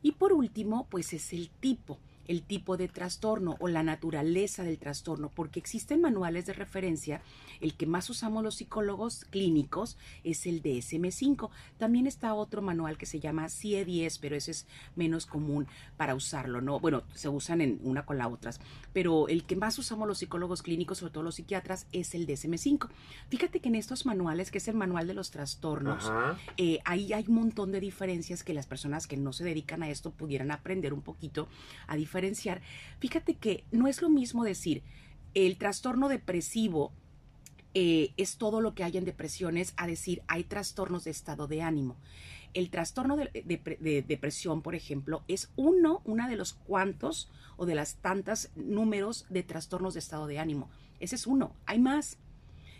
Y 0.00 0.12
por 0.12 0.32
último, 0.32 0.86
pues 0.88 1.12
es 1.12 1.34
el 1.34 1.50
tipo 1.50 1.98
el 2.30 2.42
tipo 2.42 2.76
de 2.76 2.86
trastorno 2.86 3.56
o 3.58 3.66
la 3.66 3.82
naturaleza 3.82 4.62
del 4.62 4.78
trastorno, 4.78 5.32
porque 5.34 5.58
existen 5.58 6.00
manuales 6.00 6.46
de 6.46 6.52
referencia. 6.52 7.22
El 7.60 7.74
que 7.74 7.86
más 7.86 8.08
usamos 8.08 8.44
los 8.44 8.54
psicólogos 8.54 9.24
clínicos 9.24 9.98
es 10.22 10.46
el 10.46 10.62
DSM5. 10.62 11.50
También 11.76 12.06
está 12.06 12.32
otro 12.34 12.62
manual 12.62 12.98
que 12.98 13.06
se 13.06 13.18
llama 13.18 13.48
CIE-10, 13.48 14.18
pero 14.20 14.36
ese 14.36 14.52
es 14.52 14.66
menos 14.94 15.26
común 15.26 15.66
para 15.96 16.14
usarlo, 16.14 16.60
¿no? 16.60 16.78
Bueno, 16.78 17.02
se 17.14 17.28
usan 17.28 17.62
en 17.62 17.80
una 17.82 18.06
con 18.06 18.16
la 18.16 18.28
otra, 18.28 18.52
pero 18.92 19.26
el 19.26 19.42
que 19.42 19.56
más 19.56 19.76
usamos 19.80 20.06
los 20.06 20.18
psicólogos 20.18 20.62
clínicos, 20.62 20.98
sobre 20.98 21.12
todo 21.12 21.24
los 21.24 21.34
psiquiatras, 21.34 21.88
es 21.90 22.14
el 22.14 22.28
DSM5. 22.28 22.90
Fíjate 23.28 23.58
que 23.58 23.70
en 23.70 23.74
estos 23.74 24.06
manuales, 24.06 24.52
que 24.52 24.58
es 24.58 24.68
el 24.68 24.76
manual 24.76 25.08
de 25.08 25.14
los 25.14 25.32
trastornos, 25.32 26.12
eh, 26.56 26.78
ahí 26.84 27.12
hay 27.12 27.24
un 27.26 27.34
montón 27.34 27.72
de 27.72 27.80
diferencias 27.80 28.44
que 28.44 28.54
las 28.54 28.68
personas 28.68 29.08
que 29.08 29.16
no 29.16 29.32
se 29.32 29.42
dedican 29.42 29.82
a 29.82 29.90
esto 29.90 30.12
pudieran 30.12 30.52
aprender 30.52 30.94
un 30.94 31.02
poquito 31.02 31.48
a 31.88 31.96
diferenciar 31.96 32.19
fíjate 32.98 33.34
que 33.34 33.64
no 33.70 33.88
es 33.88 34.02
lo 34.02 34.08
mismo 34.08 34.44
decir 34.44 34.82
el 35.34 35.56
trastorno 35.56 36.08
depresivo 36.08 36.92
eh, 37.72 38.12
es 38.16 38.36
todo 38.36 38.60
lo 38.60 38.74
que 38.74 38.82
hay 38.82 38.96
en 38.96 39.04
depresiones 39.04 39.74
a 39.76 39.86
decir 39.86 40.22
hay 40.26 40.44
trastornos 40.44 41.04
de 41.04 41.12
estado 41.12 41.46
de 41.46 41.62
ánimo. 41.62 41.96
El 42.52 42.68
trastorno 42.68 43.16
de, 43.16 43.30
de, 43.32 44.02
depresión, 44.02 44.60
por 44.60 44.74
ejemplo, 44.74 45.22
es 45.28 45.52
uno, 45.54 46.02
una 46.04 46.28
de 46.28 46.34
los 46.34 46.54
cuantos 46.54 47.30
o 47.56 47.66
de 47.66 47.76
las 47.76 47.94
tantas 47.96 48.50
números 48.56 49.24
de 49.28 49.44
trastornos 49.44 49.94
de 49.94 50.00
estado 50.00 50.26
de 50.26 50.40
ánimo. 50.40 50.68
Ese 50.98 51.14
es 51.14 51.28
uno, 51.28 51.54
hay 51.66 51.78
más. 51.78 52.18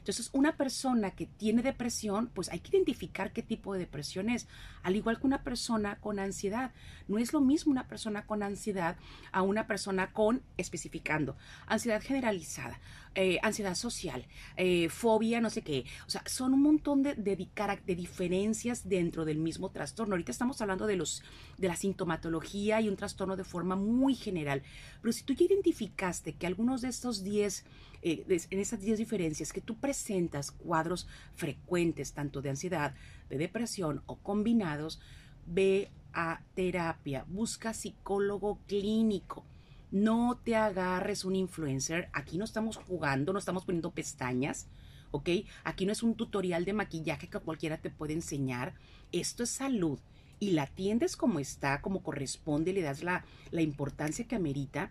Entonces, 0.01 0.31
una 0.33 0.57
persona 0.57 1.13
que 1.13 1.27
tiene 1.27 1.63
depresión, 1.63 2.31
pues 2.35 2.49
hay 2.49 2.61
que 2.61 2.77
identificar 2.77 3.33
qué 3.33 3.43
tipo 3.43 3.73
de 3.73 3.81
depresión 3.81 4.29
es, 4.29 4.49
al 4.83 4.97
igual 4.97 5.21
que 5.21 5.27
una 5.27 5.45
persona 5.45 5.97
con 6.01 6.19
ansiedad. 6.19 6.73
No 7.07 7.19
es 7.19 7.33
lo 7.33 7.41
mismo 7.41 7.71
una 7.71 7.87
persona 7.87 8.27
con 8.27 8.43
ansiedad 8.43 8.97
a 9.31 9.43
una 9.43 9.67
persona 9.67 10.13
con, 10.13 10.43
especificando, 10.57 11.37
ansiedad 11.67 12.03
generalizada, 12.03 12.81
eh, 13.15 13.39
ansiedad 13.43 13.75
social, 13.75 14.25
eh, 14.57 14.89
fobia, 14.89 15.41
no 15.41 15.51
sé 15.51 15.63
qué. 15.63 15.85
O 16.07 16.11
sea, 16.11 16.23
son 16.27 16.55
un 16.55 16.63
montón 16.63 17.03
de, 17.03 17.15
de, 17.15 17.37
de, 17.37 17.95
diferencias 17.97 18.89
dentro 18.89 19.25
del 19.25 19.39
mismo 19.39 19.71
trastorno. 19.71 20.15
Ahorita 20.15 20.31
estamos 20.31 20.61
hablando 20.61 20.87
de, 20.87 20.97
los, 20.97 21.23
de 21.59 21.69
la 21.69 21.77
sintomatología 21.77 22.81
y 22.81 22.89
un 22.89 22.97
trastorno 22.97 23.37
de 23.37 23.45
forma 23.45 23.75
muy 23.75 24.15
general. 24.15 24.63
Pero 25.03 25.13
si 25.13 25.25
tú 25.25 25.33
ya 25.33 25.45
identificaste 25.45 26.35
que 26.35 26.47
algunos 26.47 26.83
de 26.83 26.89
estos 26.89 27.25
10 27.25 27.65
eh, 28.03 28.25
en 28.29 28.59
esas 28.59 28.81
10 28.81 28.99
diferencias 28.99 29.53
que 29.53 29.61
tú 29.61 29.77
presentas 29.77 30.53
cuadros 30.53 31.07
frecuentes 31.35 32.13
tanto 32.13 32.41
de 32.41 32.51
ansiedad, 32.51 32.95
de 33.29 33.39
depresión 33.39 34.03
o 34.07 34.17
combinados, 34.17 35.01
ve 35.47 35.91
a 36.13 36.41
terapia, 36.55 37.25
busca 37.29 37.75
psicólogo 37.75 38.59
clínico. 38.67 39.45
No 39.91 40.39
te 40.43 40.57
agarres 40.57 41.25
un 41.25 41.37
influencer. 41.37 42.09
Aquí 42.13 42.39
no 42.39 42.45
estamos 42.45 42.77
jugando, 42.77 43.33
no 43.33 43.39
estamos 43.39 43.65
poniendo 43.65 43.91
pestañas. 43.91 44.69
¿ok? 45.11 45.29
Aquí 45.65 45.87
no 45.87 45.93
es 45.93 46.03
un 46.03 46.15
tutorial 46.15 46.65
de 46.65 46.73
maquillaje 46.73 47.29
que 47.29 47.39
cualquiera 47.39 47.79
te 47.79 47.91
puede 47.91 48.13
enseñar. 48.13 48.75
Esto 49.13 49.43
es 49.43 49.51
salud 49.51 49.99
y 50.39 50.53
la 50.53 50.63
atiendes 50.65 51.17
como 51.17 51.39
está, 51.39 51.81
como 51.83 52.03
corresponde, 52.03 52.73
le 52.73 52.83
das 52.83 53.03
la, 53.03 53.25
la 53.51 53.63
importancia 53.63 54.27
que 54.27 54.37
amerita 54.37 54.91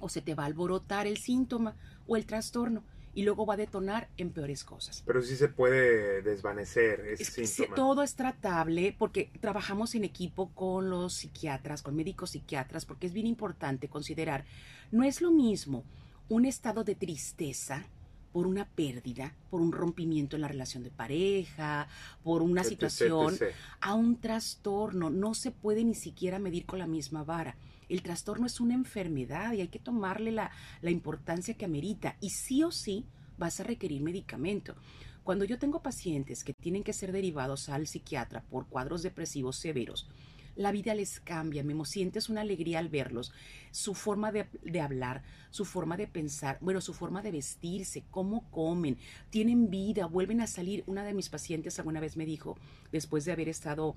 o 0.00 0.08
se 0.08 0.20
te 0.20 0.34
va 0.34 0.42
a 0.42 0.46
alborotar 0.46 1.06
el 1.06 1.16
síntoma 1.16 1.76
o 2.06 2.16
el 2.16 2.26
trastorno 2.26 2.82
y 3.14 3.22
luego 3.22 3.46
va 3.46 3.54
a 3.54 3.56
detonar 3.56 4.08
en 4.16 4.30
peores 4.30 4.64
cosas. 4.64 5.02
Pero 5.06 5.22
sí 5.22 5.36
se 5.36 5.48
puede 5.48 6.22
desvanecer 6.22 7.00
ese 7.00 7.46
síntoma. 7.46 7.76
todo 7.76 8.02
es 8.02 8.14
tratable 8.14 8.94
porque 8.98 9.30
trabajamos 9.40 9.94
en 9.94 10.04
equipo 10.04 10.50
con 10.54 10.90
los 10.90 11.14
psiquiatras, 11.14 11.82
con 11.82 11.94
médicos 11.94 12.30
psiquiatras, 12.30 12.84
porque 12.84 13.06
es 13.06 13.12
bien 13.12 13.26
importante 13.26 13.88
considerar, 13.88 14.44
no 14.90 15.04
es 15.04 15.20
lo 15.20 15.30
mismo 15.30 15.84
un 16.28 16.44
estado 16.44 16.84
de 16.84 16.94
tristeza 16.94 17.86
por 18.32 18.48
una 18.48 18.64
pérdida, 18.64 19.32
por 19.48 19.60
un 19.60 19.70
rompimiento 19.70 20.34
en 20.34 20.42
la 20.42 20.48
relación 20.48 20.82
de 20.82 20.90
pareja, 20.90 21.86
por 22.24 22.42
una 22.42 22.64
situación, 22.64 23.38
a 23.80 23.94
un 23.94 24.20
trastorno. 24.20 25.08
No 25.08 25.34
se 25.34 25.52
puede 25.52 25.84
ni 25.84 25.94
siquiera 25.94 26.40
medir 26.40 26.66
con 26.66 26.80
la 26.80 26.88
misma 26.88 27.22
vara. 27.22 27.56
El 27.88 28.02
trastorno 28.02 28.46
es 28.46 28.60
una 28.60 28.74
enfermedad 28.74 29.52
y 29.52 29.60
hay 29.60 29.68
que 29.68 29.78
tomarle 29.78 30.32
la, 30.32 30.50
la 30.80 30.90
importancia 30.90 31.54
que 31.54 31.64
amerita 31.64 32.16
y 32.20 32.30
sí 32.30 32.62
o 32.62 32.70
sí 32.70 33.06
vas 33.38 33.60
a 33.60 33.64
requerir 33.64 34.02
medicamento. 34.02 34.74
Cuando 35.22 35.44
yo 35.44 35.58
tengo 35.58 35.82
pacientes 35.82 36.44
que 36.44 36.52
tienen 36.52 36.84
que 36.84 36.92
ser 36.92 37.10
derivados 37.10 37.68
al 37.68 37.86
psiquiatra 37.86 38.42
por 38.42 38.68
cuadros 38.68 39.02
depresivos 39.02 39.56
severos, 39.56 40.08
la 40.56 40.70
vida 40.70 40.94
les 40.94 41.18
cambia, 41.18 41.64
me 41.64 41.84
sientes 41.84 42.28
una 42.28 42.42
alegría 42.42 42.78
al 42.78 42.88
verlos, 42.88 43.32
su 43.72 43.94
forma 43.94 44.30
de, 44.30 44.46
de, 44.62 44.80
hablar, 44.80 45.22
su 45.50 45.64
forma 45.64 45.96
de 45.96 46.06
pensar, 46.06 46.58
bueno, 46.60 46.80
su 46.80 46.94
forma 46.94 47.22
de 47.22 47.32
vestirse, 47.32 48.04
cómo 48.10 48.48
comen, 48.50 48.98
tienen 49.30 49.68
vida, 49.68 50.06
vuelven 50.06 50.40
a 50.40 50.46
salir. 50.46 50.84
Una 50.86 51.04
de 51.04 51.14
mis 51.14 51.28
pacientes 51.28 51.78
alguna 51.78 52.00
vez 52.00 52.16
me 52.16 52.24
dijo, 52.24 52.56
después 52.92 53.24
de 53.24 53.32
haber 53.32 53.48
estado 53.48 53.96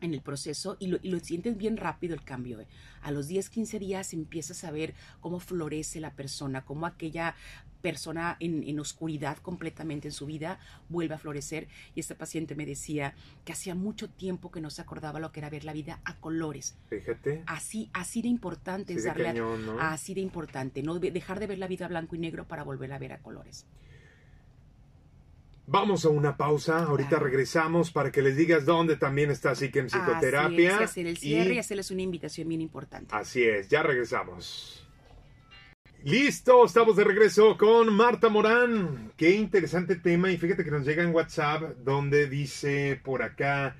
en 0.00 0.14
el 0.14 0.20
proceso 0.20 0.76
y 0.78 0.88
lo, 0.88 0.98
y 1.02 1.10
lo, 1.10 1.20
sientes 1.20 1.56
bien 1.56 1.76
rápido 1.76 2.14
el 2.14 2.22
cambio. 2.22 2.60
¿eh? 2.60 2.66
A 3.02 3.10
los 3.10 3.28
10, 3.28 3.50
15 3.50 3.78
días 3.78 4.12
empiezas 4.12 4.64
a 4.64 4.70
ver 4.70 4.94
cómo 5.20 5.40
florece 5.40 6.00
la 6.00 6.12
persona, 6.12 6.64
cómo 6.64 6.86
aquella 6.86 7.34
persona 7.82 8.36
en, 8.40 8.64
en, 8.64 8.80
oscuridad 8.80 9.36
completamente 9.38 10.08
en 10.08 10.12
su 10.12 10.26
vida 10.26 10.58
vuelve 10.88 11.14
a 11.14 11.18
florecer. 11.18 11.68
Y 11.94 12.00
este 12.00 12.14
paciente 12.14 12.54
me 12.54 12.66
decía 12.66 13.14
que 13.44 13.52
hacía 13.52 13.74
mucho 13.74 14.10
tiempo 14.10 14.50
que 14.50 14.60
no 14.60 14.70
se 14.70 14.82
acordaba 14.82 15.20
lo 15.20 15.32
que 15.32 15.40
era 15.40 15.50
ver 15.50 15.64
la 15.64 15.72
vida 15.72 16.00
a 16.04 16.16
colores. 16.16 16.76
Fíjate. 16.88 17.42
Así, 17.46 17.90
así 17.92 18.22
de 18.22 18.28
importante 18.28 18.94
es 18.94 19.04
darle 19.04 19.40
así 19.80 20.14
de 20.14 20.20
importante, 20.20 20.82
no 20.82 20.98
dejar 20.98 21.38
de 21.38 21.46
ver 21.46 21.58
la 21.58 21.68
vida 21.68 21.88
blanco 21.88 22.16
y 22.16 22.18
negro 22.18 22.48
para 22.48 22.64
volver 22.64 22.92
a 22.92 22.98
ver 22.98 23.12
a 23.12 23.18
colores. 23.18 23.66
Vamos 25.68 26.04
a 26.04 26.10
una 26.10 26.36
pausa, 26.36 26.84
ahorita 26.84 27.18
regresamos 27.18 27.90
para 27.90 28.12
que 28.12 28.22
les 28.22 28.36
digas 28.36 28.64
dónde 28.64 28.96
también 28.96 29.30
está 29.32 29.54
Psiquem 29.56 29.86
Psicoterapia. 29.88 30.74
Así 30.76 30.84
es, 30.84 30.90
hacer 30.90 31.06
el 31.08 31.16
cierre 31.16 31.52
Y- 31.52 31.56
y 31.56 31.58
hacerles 31.58 31.90
una 31.90 32.02
invitación 32.02 32.48
bien 32.48 32.60
importante. 32.60 33.14
Así 33.14 33.42
es, 33.42 33.68
ya 33.68 33.82
regresamos. 33.82 34.86
Listo, 36.04 36.64
estamos 36.64 36.94
de 36.94 37.02
regreso 37.02 37.56
con 37.58 37.92
Marta 37.92 38.28
Morán. 38.28 39.10
Qué 39.16 39.30
interesante 39.30 39.96
tema 39.96 40.30
y 40.30 40.36
fíjate 40.36 40.62
que 40.62 40.70
nos 40.70 40.86
llega 40.86 41.02
en 41.02 41.12
WhatsApp 41.12 41.62
donde 41.78 42.28
dice 42.28 43.00
por 43.02 43.24
acá, 43.24 43.76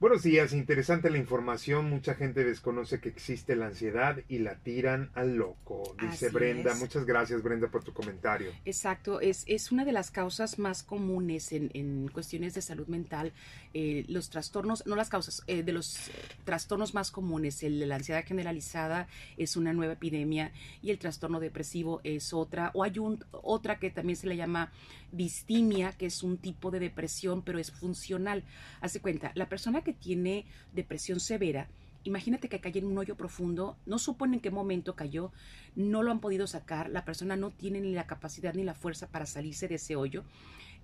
buenos 0.00 0.22
días, 0.22 0.54
interesante 0.54 1.10
la 1.10 1.18
información, 1.18 1.90
mucha 1.90 2.14
gente 2.14 2.42
desconoce 2.42 3.00
que 3.00 3.10
existe 3.10 3.54
la 3.54 3.66
ansiedad 3.66 4.16
y 4.28 4.38
la 4.38 4.56
tiran 4.56 5.10
al 5.14 5.34
loco, 5.36 5.94
dice 6.00 6.26
Así 6.26 6.34
Brenda. 6.34 6.72
es. 6.72 6.78
Muchas 6.78 7.04
gracias 7.04 7.42
Brenda 7.42 7.68
por 7.68 7.84
tu 7.84 7.92
comentario. 7.92 8.50
Exacto, 8.64 9.20
es, 9.20 9.44
es 9.46 9.70
una 9.70 9.84
de 9.84 9.92
las 9.92 10.10
causas 10.10 10.58
más 10.58 10.82
comunes 10.82 11.52
en, 11.52 11.70
en 11.74 12.08
cuestiones 12.08 12.54
de 12.54 12.62
salud 12.62 12.86
mental. 12.88 13.32
eh, 13.72 14.04
los 14.08 14.30
trastornos, 14.30 14.84
no 14.86 14.96
las 14.96 15.08
causas, 15.10 15.42
eh, 15.46 15.62
de 15.62 15.72
los 15.72 16.10
trastornos 16.44 16.94
más 16.94 17.10
comunes, 17.10 17.62
el 17.62 17.78
de 17.78 17.86
la 17.86 17.96
ansiedad 17.96 18.24
generalizada 18.24 19.06
es 19.36 19.56
una 19.56 19.72
nueva 19.72 19.92
epidemia 19.92 20.50
y 20.82 20.90
el 20.90 20.98
trastorno 20.98 21.38
depresivo 21.40 22.00
es 22.04 22.32
otra. 22.32 22.70
O 22.74 22.82
hay 22.82 22.98
un, 22.98 23.24
otra 23.30 23.78
que 23.78 23.90
también 23.90 24.16
se 24.16 24.26
le 24.26 24.36
llama 24.36 24.72
distimia, 25.12 25.92
que 25.92 26.06
es 26.06 26.22
un 26.22 26.38
tipo 26.38 26.70
de 26.70 26.80
depresión, 26.80 27.42
pero 27.42 27.58
es 27.58 27.70
funcional. 27.70 28.44
Hace 28.80 29.00
cuenta, 29.00 29.32
la 29.34 29.48
persona 29.48 29.82
que 29.82 29.92
tiene 29.92 30.46
depresión 30.72 31.20
severa, 31.20 31.68
Imagínate 32.02 32.48
que 32.48 32.60
cayó 32.60 32.80
en 32.80 32.86
un 32.86 32.96
hoyo 32.96 33.14
profundo, 33.14 33.76
no 33.84 33.98
supo 33.98 34.24
en 34.24 34.40
qué 34.40 34.50
momento 34.50 34.96
cayó, 34.96 35.32
no 35.76 36.02
lo 36.02 36.10
han 36.10 36.20
podido 36.20 36.46
sacar, 36.46 36.88
la 36.88 37.04
persona 37.04 37.36
no 37.36 37.50
tiene 37.50 37.80
ni 37.80 37.92
la 37.92 38.06
capacidad 38.06 38.54
ni 38.54 38.64
la 38.64 38.74
fuerza 38.74 39.08
para 39.08 39.26
salirse 39.26 39.68
de 39.68 39.74
ese 39.74 39.96
hoyo. 39.96 40.24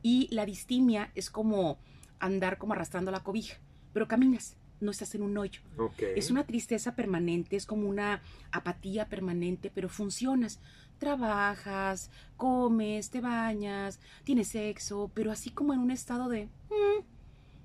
Y 0.02 0.28
la 0.30 0.44
distimia 0.44 1.10
es 1.14 1.30
como 1.30 1.78
andar 2.18 2.58
como 2.58 2.74
arrastrando 2.74 3.10
la 3.10 3.22
cobija, 3.22 3.56
pero 3.94 4.08
caminas, 4.08 4.56
no 4.80 4.90
estás 4.90 5.14
en 5.14 5.22
un 5.22 5.38
hoyo. 5.38 5.62
Es 6.14 6.30
una 6.30 6.44
tristeza 6.44 6.94
permanente, 6.94 7.56
es 7.56 7.64
como 7.64 7.88
una 7.88 8.22
apatía 8.52 9.08
permanente, 9.08 9.70
pero 9.74 9.88
funcionas. 9.88 10.60
Trabajas, 10.98 12.10
comes, 12.36 13.10
te 13.10 13.20
bañas, 13.20 14.00
tienes 14.24 14.48
sexo, 14.48 15.10
pero 15.14 15.30
así 15.30 15.50
como 15.50 15.72
en 15.72 15.80
un 15.80 15.90
estado 15.90 16.28
de... 16.28 16.46
mm, 16.46 17.04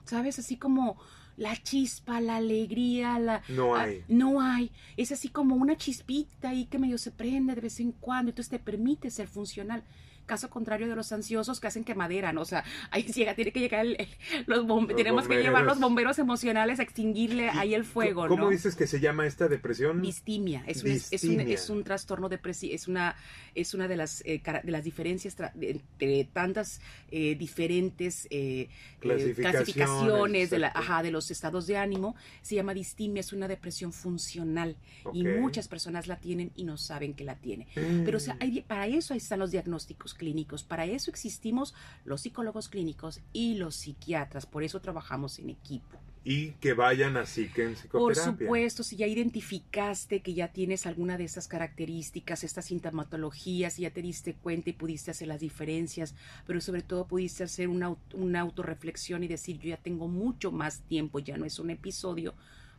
¿Sabes? 0.05 0.39
Así 0.39 0.57
como 0.57 0.97
la 1.37 1.55
chispa, 1.55 2.19
la 2.21 2.35
alegría, 2.37 3.17
la... 3.19 3.41
No 3.47 3.75
Ah, 3.75 3.83
hay. 3.83 4.03
no 4.07 4.41
hay. 4.41 4.71
Es 4.97 5.11
así 5.11 5.29
como 5.29 5.55
una 5.55 5.77
chispita 5.77 6.49
ahí 6.49 6.65
que 6.65 6.77
medio 6.79 6.97
se 6.97 7.11
prende 7.11 7.55
de 7.55 7.61
vez 7.61 7.79
en 7.79 7.91
cuando, 7.93 8.29
entonces 8.31 8.49
te 8.49 8.59
permite 8.59 9.09
ser 9.09 9.27
funcional. 9.27 9.83
Caso 10.31 10.49
contrario 10.49 10.87
de 10.87 10.95
los 10.95 11.11
ansiosos 11.11 11.59
que 11.59 11.67
hacen 11.67 11.83
quemadera, 11.83 12.31
¿no? 12.31 12.39
O 12.41 12.45
sea, 12.45 12.63
ahí 12.91 13.03
llega, 13.03 13.35
tiene 13.35 13.51
que 13.51 13.59
llegar 13.59 13.85
el, 13.85 13.97
el- 13.99 14.07
los 14.47 14.65
bomberos, 14.65 14.91
Los 14.91 14.97
tenemos 14.97 15.27
que 15.27 15.33
llevar 15.35 15.63
bomberos. 15.63 15.67
los 15.67 15.79
bomberos 15.81 16.19
emocionales 16.19 16.79
a 16.79 16.83
extinguirle 16.83 17.49
ahí 17.49 17.73
el 17.73 17.83
fuego, 17.83 18.27
¿Cómo 18.29 18.45
¿no? 18.45 18.49
dices 18.49 18.75
que 18.77 18.87
se 18.87 19.01
llama 19.01 19.27
esta 19.27 19.49
depresión? 19.49 20.01
Distimia, 20.01 20.63
es 20.67 20.83
un, 20.85 20.91
es- 20.91 21.03
un, 21.05 21.09
Distimia. 21.11 21.53
es 21.53 21.69
un 21.69 21.83
trastorno 21.83 22.29
depresivo, 22.29 22.73
es 22.73 22.87
una, 22.87 23.15
es 23.55 23.73
una 23.73 23.89
de 23.89 23.97
las, 23.97 24.21
eh, 24.25 24.41
de 24.63 24.71
las 24.71 24.83
diferencias 24.85 25.35
entre 25.59 26.23
tantas 26.31 26.79
eh, 27.11 27.35
diferentes 27.35 28.25
eh, 28.29 28.69
eh, 28.69 28.69
Clasificaciones, 29.01 29.51
clasificaciones 29.51 30.49
de, 30.49 30.59
la, 30.59 30.67
ajá, 30.69 31.03
de 31.03 31.11
los 31.11 31.29
estados 31.29 31.67
de 31.67 31.75
ánimo. 31.75 32.15
Se 32.41 32.55
llama 32.55 32.73
distimia, 32.73 33.19
es 33.19 33.33
una 33.33 33.47
depresión 33.49 33.91
funcional 33.91 34.77
y 35.13 35.23
muchas 35.25 35.67
personas 35.67 36.07
la 36.07 36.15
tienen 36.17 36.51
y 36.55 36.63
no 36.63 36.77
saben 36.77 37.13
que 37.15 37.25
la 37.25 37.35
tienen. 37.35 37.67
Mm. 37.75 38.05
Pero 38.05 38.17
o 38.17 38.21
sea, 38.21 38.37
hay- 38.39 38.61
para 38.61 38.87
eso 38.87 39.13
ahí 39.13 39.17
están 39.17 39.39
los 39.39 39.51
diagnósticos 39.51 40.13
clínicos, 40.21 40.61
para 40.61 40.85
eso 40.85 41.09
existimos 41.09 41.73
los 42.05 42.21
psicólogos 42.21 42.69
clínicos 42.69 43.21
y 43.33 43.55
los 43.55 43.75
psiquiatras, 43.75 44.45
por 44.45 44.61
eso 44.63 44.79
trabajamos 44.79 45.39
en 45.39 45.49
equipo. 45.49 45.97
Y 46.23 46.51
que 46.61 46.73
vayan 46.73 47.17
a 47.17 47.25
Psiquem 47.25 47.73
Por 47.73 48.13
Psicoterapia. 48.13 48.45
supuesto, 48.45 48.83
si 48.83 48.95
ya 48.95 49.07
identificaste 49.07 50.21
que 50.21 50.35
ya 50.35 50.49
tienes 50.49 50.85
alguna 50.85 51.17
de 51.17 51.23
estas 51.23 51.47
características, 51.47 52.43
estas 52.43 52.65
sintomatologías, 52.65 53.73
si 53.73 53.81
ya 53.81 53.89
te 53.89 54.03
diste 54.03 54.35
cuenta 54.35 54.69
y 54.69 54.73
pudiste 54.73 55.09
hacer 55.09 55.27
las 55.27 55.39
diferencias, 55.39 56.13
pero 56.45 56.61
sobre 56.61 56.83
todo 56.83 57.07
pudiste 57.07 57.43
hacer 57.43 57.69
una, 57.69 57.95
una 58.13 58.41
autorreflexión 58.41 59.23
y 59.23 59.27
decir, 59.27 59.57
yo 59.57 59.69
ya 59.69 59.77
tengo 59.77 60.07
mucho 60.07 60.51
más 60.51 60.81
tiempo, 60.81 61.17
ya 61.17 61.37
no 61.37 61.45
es 61.45 61.57
un 61.57 61.71
episodio. 61.71 62.35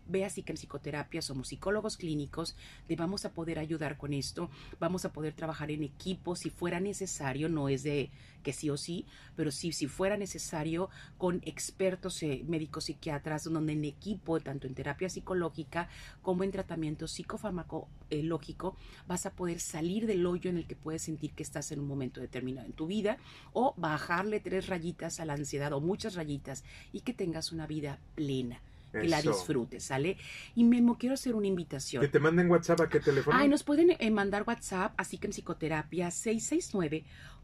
Ve 0.07 0.25
así 0.25 0.43
que 0.43 0.53
en 0.53 0.57
psicoterapia 0.57 1.23
somos 1.23 1.49
psicólogos 1.49 1.97
clínicos, 1.97 2.57
te 2.89 2.97
vamos 2.97 3.25
a 3.25 3.33
poder 3.33 3.59
ayudar 3.59 3.97
con 3.97 4.13
esto, 4.13 4.51
vamos 4.81 5.05
a 5.05 5.13
poder 5.13 5.33
trabajar 5.33 5.71
en 5.71 5.85
equipo 5.85 6.37
si 6.37 6.51
fuera 6.51 6.81
necesario, 6.81 7.49
no 7.49 7.69
es 7.69 7.83
de 7.83 8.11
que 8.43 8.53
sí 8.53 8.69
o 8.71 8.77
sí, 8.77 9.07
pero 9.37 9.51
sí, 9.51 9.73
si 9.73 9.87
fuera 9.87 10.17
necesario, 10.17 10.91
con 11.17 11.41
expertos 11.45 12.23
eh, 12.23 12.43
médicos 12.47 12.85
psiquiatras, 12.85 13.45
donde 13.45 13.73
en 13.73 13.85
equipo, 13.85 14.41
tanto 14.41 14.67
en 14.67 14.75
terapia 14.75 15.09
psicológica 15.09 15.89
como 16.21 16.45
en 16.45 16.51
tratamiento 16.51 17.07
psicofarmacológico, 17.07 18.77
vas 19.07 19.27
a 19.27 19.33
poder 19.33 19.61
salir 19.61 20.07
del 20.07 20.27
hoyo 20.27 20.51
en 20.51 20.59
el 20.59 20.67
que 20.67 20.77
puedes 20.77 21.03
sentir 21.03 21.33
que 21.33 21.43
estás 21.43 21.73
en 21.73 21.81
un 21.81 21.87
momento 21.87 22.21
determinado 22.21 22.67
en 22.67 22.73
tu 22.73 22.87
vida 22.87 23.19
o 23.53 23.75
bajarle 23.77 24.41
tres 24.41 24.67
rayitas 24.67 25.21
a 25.21 25.25
la 25.25 25.35
ansiedad 25.35 25.73
o 25.73 25.81
muchas 25.81 26.15
rayitas 26.15 26.65
y 26.93 27.01
que 27.01 27.15
tengas 27.15 27.53
una 27.53 27.67
vida 27.67 27.99
plena. 28.15 28.61
Que 28.93 29.09
la 29.09 29.23
disfrutes, 29.23 29.85
¿sale? 29.85 30.19
Y 30.55 30.65
Memo, 30.65 30.99
quiero 30.99 31.15
hacer 31.15 31.35
una 31.35 31.47
invitación. 31.47 32.03
Que 32.03 32.09
te 32.09 32.21
manden 32.21 32.51
WhatsApp 32.51 32.81
a 32.83 32.89
qué 32.89 33.01
teléfono. 33.01 33.37
Ay, 33.37 33.49
nos 33.49 33.65
pueden 33.65 33.97
eh, 33.99 34.11
mandar 34.11 34.45
WhatsApp, 34.47 34.93
así 34.97 35.19
que 35.19 35.27
en 35.27 35.33
psicoterapia 35.33 36.11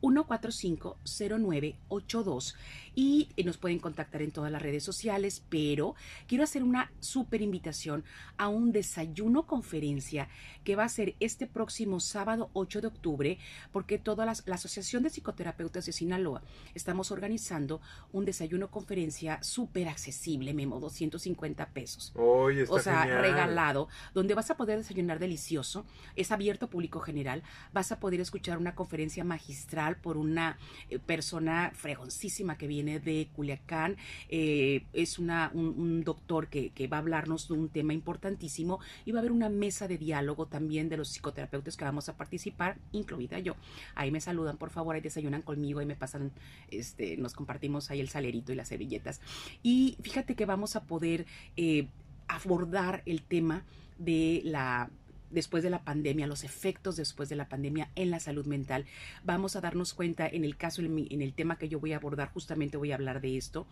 669-145-0982 0.03 2.55
y 2.95 3.29
eh, 3.37 3.45
nos 3.45 3.59
pueden 3.59 3.79
contactar 3.79 4.23
en 4.23 4.33
todas 4.33 4.51
las 4.51 4.63
redes 4.63 4.83
sociales, 4.83 5.43
pero 5.49 5.95
quiero 6.27 6.45
hacer 6.45 6.63
una 6.63 6.91
súper 7.01 7.43
invitación 7.43 8.05
a 8.37 8.49
un 8.49 8.73
desayuno 8.73 9.47
conferencia 9.47 10.29
que 10.65 10.77
va 10.77 10.85
a 10.85 10.89
ser 10.89 11.15
este 11.21 11.47
próximo 11.47 12.01
sábado 12.01 12.51
8 12.55 12.81
de 12.81 12.87
octubre, 12.89 13.39
porque 13.73 13.99
toda 13.99 14.27
la 14.27 14.33
Asociación 14.55 15.03
de 15.03 15.11
Psicoterapeutas 15.11 15.85
de 15.87 15.93
Sinaloa 15.93 16.43
estamos 16.75 17.11
organizando 17.11 17.81
un 18.13 18.25
desayuno 18.25 18.71
conferencia 18.71 19.43
súper 19.43 19.89
accesible, 19.89 20.55
Memo, 20.55 20.81
250 20.81 21.71
pesos 21.71 22.13
está 22.17 22.75
o 22.75 22.79
sea, 22.79 23.03
genial. 23.03 23.23
regalado, 23.23 23.89
donde 24.15 24.35
vas 24.35 24.51
a 24.51 24.57
poder 24.57 24.79
desayunar 24.79 25.19
delicioso, 25.19 25.85
es 26.17 26.33
abierto 26.33 26.67
a 26.67 26.71
público 26.71 27.01
general, 27.01 27.43
vas 27.73 27.93
a 27.93 28.01
poder 28.01 28.21
escuchar 28.21 28.59
una 28.59 28.75
conferencia 28.75 29.25
magistral 29.25 29.88
por 29.97 30.17
una 30.17 30.59
eh, 30.91 30.99
persona 30.99 31.73
fregoncísima 31.75 32.59
que 32.59 32.67
viene 32.67 33.01
de 33.01 33.29
Culiacán, 33.33 33.97
eh, 34.29 34.85
es 34.93 35.19
una, 35.19 35.51
un, 35.55 36.05
doctor 36.05 36.49
que, 36.49 36.89
va 36.89 36.99
a 36.99 37.01
hablarnos 37.01 37.49
de 37.49 37.55
un 37.55 37.69
tema 37.69 37.93
importantísimo 37.93 38.81
y 39.05 39.13
va 39.13 39.19
a 39.19 39.21
haber 39.21 39.33
una 39.33 39.49
mesa 39.49 39.89
de 39.89 39.99
diálogo 39.99 40.47
también 40.47 40.89
de 40.89 40.97
los 40.97 41.09
psicoterapeutas 41.09 41.77
que 41.77 41.85
vamos 41.85 42.09
a 42.09 42.17
participar, 42.17 42.79
incluida 42.93 43.39
yo. 43.39 43.57
Ahí 43.95 44.11
me 44.11 44.21
saludan, 44.21 44.57
por 44.57 44.71
favor, 44.71 44.95
ahí 44.95 45.01
desayunan 45.01 45.43
conmigo 45.43 45.83
y 45.83 45.87
me 45.87 45.97
pasan, 45.97 46.33
este, 46.71 47.17
nos 47.17 47.35
compartimos 47.35 47.91
ahí 47.91 48.01
el 48.01 48.09
salerito 48.09 48.53
y 48.53 48.57
las 48.57 48.69
servilletas. 48.69 49.21
Y 49.63 49.97
fíjate 50.03 50.35
que 50.35 50.47
vamos 50.47 50.77
a 50.77 50.85
poder 50.85 51.27
eh, 51.57 51.89
abordar 52.29 53.03
el 53.07 53.23
tema 53.23 53.65
de 53.99 54.43
la 54.45 54.91
después 55.31 55.63
de 55.63 55.71
la 55.71 55.85
pandemia, 55.85 56.27
los 56.27 56.45
efectos 56.45 56.97
después 56.97 57.29
de 57.29 57.37
la 57.37 57.49
pandemia 57.49 57.91
en 57.95 58.11
la 58.11 58.21
salud 58.21 58.47
mental. 58.47 58.87
Vamos 59.25 59.57
a 59.57 59.61
darnos 59.61 59.95
cuenta 59.95 60.27
en 60.27 60.45
el 60.45 60.57
caso, 60.57 60.83
en, 60.83 61.23
el 61.23 61.33
tema 61.35 61.59
que 61.59 61.69
yo 61.69 61.81
voy 61.81 61.93
a 61.93 61.97
abordar, 61.97 62.31
justamente 62.33 62.77
voy 62.77 62.93
a 62.93 62.97
hablar 62.97 63.21
de 63.21 63.37
esto 63.37 63.67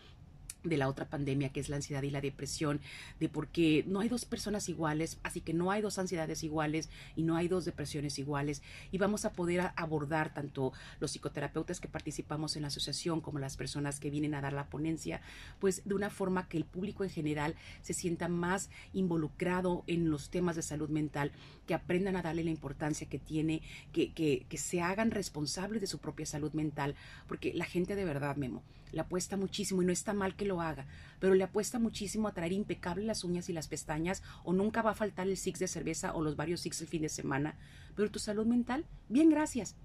de 0.68 0.76
la 0.76 0.88
otra 0.88 1.09
pandemia 1.09 1.50
que 1.50 1.61
es 1.61 1.68
la 1.68 1.76
ansiedad 1.76 2.02
y 2.02 2.11
la 2.11 2.20
depresión, 2.20 2.81
de 3.20 3.29
por 3.29 3.48
qué 3.48 3.85
no 3.87 4.00
hay 4.00 4.09
dos 4.09 4.24
personas 4.24 4.68
iguales, 4.68 5.18
así 5.22 5.40
que 5.40 5.52
no 5.52 5.70
hay 5.70 5.83
dos 5.83 5.98
ansiedades 5.98 6.42
iguales 6.42 6.90
y 7.14 7.22
no 7.22 7.37
hay 7.37 7.48
dos 7.48 7.64
depresiones 7.64 8.18
iguales. 8.18 8.62
Y 8.90 8.98
vamos 8.98 9.24
a 9.24 9.33
poder 9.33 9.72
abordar 9.76 10.35
tanto 10.35 10.72
los 11.00 11.12
psicoterapeutas 11.12 11.81
que 11.81 11.88
participamos 11.88 12.57
en 12.57 12.62
la 12.62 12.68
asociación 12.68 13.20
como 13.20 13.38
las 13.38 13.57
personas 13.57 14.00
que 14.00 14.11
vienen 14.11 14.35
a 14.35 14.40
dar 14.40 14.52
la 14.52 14.68
ponencia, 14.68 15.20
pues 15.61 15.83
de 15.85 15.94
una 15.94 16.11
forma 16.11 16.48
que 16.48 16.57
el 16.57 16.64
público 16.64 17.05
en 17.05 17.11
general 17.11 17.55
se 17.83 17.94
sienta 17.94 18.29
más 18.29 18.70
involucrado 18.92 19.85
en 19.87 20.11
los 20.11 20.31
temas 20.31 20.57
de 20.57 20.62
salud 20.62 20.88
mental, 20.88 21.33
que 21.66 21.74
aprendan 21.74 22.16
a 22.16 22.22
darle 22.22 22.44
la 22.44 22.50
importancia 22.50 23.09
que 23.09 23.18
tiene, 23.18 23.62
que, 23.92 24.12
que, 24.12 24.46
que 24.48 24.59
se 24.59 24.81
hagan 24.81 25.11
responsables 25.11 25.81
de 25.81 25.87
su 25.87 25.98
propia 25.98 26.26
salud 26.26 26.52
mental, 26.52 26.94
porque 27.26 27.52
la 27.55 27.64
gente 27.64 27.94
de 27.94 28.05
verdad, 28.05 28.37
Memo, 28.37 28.62
le 28.96 29.02
apuesta 29.02 29.37
muchísimo 29.37 29.82
y 29.82 29.87
no 29.87 29.92
está 29.92 30.12
mal 30.12 30.35
que 30.35 30.46
lo 30.46 30.61
haga, 30.61 30.87
pero 31.20 31.35
le 31.35 31.44
apuesta 31.44 31.78
muchísimo 31.78 32.26
a 32.26 32.32
traer 32.32 32.52
impecables 32.52 33.06
las 33.06 33.22
uñas 33.22 33.48
y 33.48 33.52
las 33.52 33.68
pestañas 33.68 34.22
o 34.42 34.52
nunca 34.52 34.82
va 34.82 34.90
a 34.90 34.94
faltar 34.94 35.28
el 35.28 35.37
six 35.37 35.59
de 35.61 35.68
cerveza 35.68 36.14
o 36.14 36.22
los 36.22 36.35
varios 36.35 36.61
six 36.62 36.80
el 36.80 36.88
fin 36.88 37.02
de 37.02 37.09
semana, 37.09 37.56
pero 37.94 38.11
tu 38.11 38.18
salud 38.18 38.46
mental, 38.46 38.85
bien, 39.09 39.30
gracias, 39.30 39.76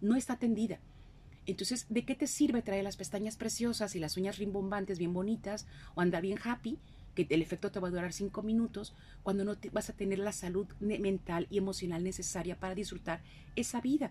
no 0.00 0.16
está 0.16 0.34
atendida. 0.34 0.78
Entonces, 1.46 1.86
¿de 1.90 2.04
qué 2.06 2.14
te 2.14 2.26
sirve 2.26 2.62
traer 2.62 2.84
las 2.84 2.96
pestañas 2.96 3.36
preciosas 3.36 3.94
y 3.94 3.98
las 3.98 4.16
uñas 4.16 4.38
rimbombantes 4.38 4.98
bien 4.98 5.12
bonitas 5.12 5.66
o 5.94 6.00
andar 6.00 6.22
bien 6.22 6.38
happy? 6.42 6.78
que 7.14 7.26
el 7.30 7.42
efecto 7.42 7.70
te 7.70 7.78
va 7.78 7.86
a 7.86 7.90
durar 7.92 8.12
cinco 8.12 8.42
minutos 8.42 8.92
cuando 9.22 9.44
no 9.44 9.56
te- 9.56 9.70
vas 9.70 9.88
a 9.88 9.92
tener 9.92 10.18
la 10.18 10.32
salud 10.32 10.66
mental 10.80 11.46
y 11.48 11.58
emocional 11.58 12.02
necesaria 12.02 12.58
para 12.58 12.74
disfrutar 12.74 13.22
esa 13.54 13.80
vida. 13.80 14.10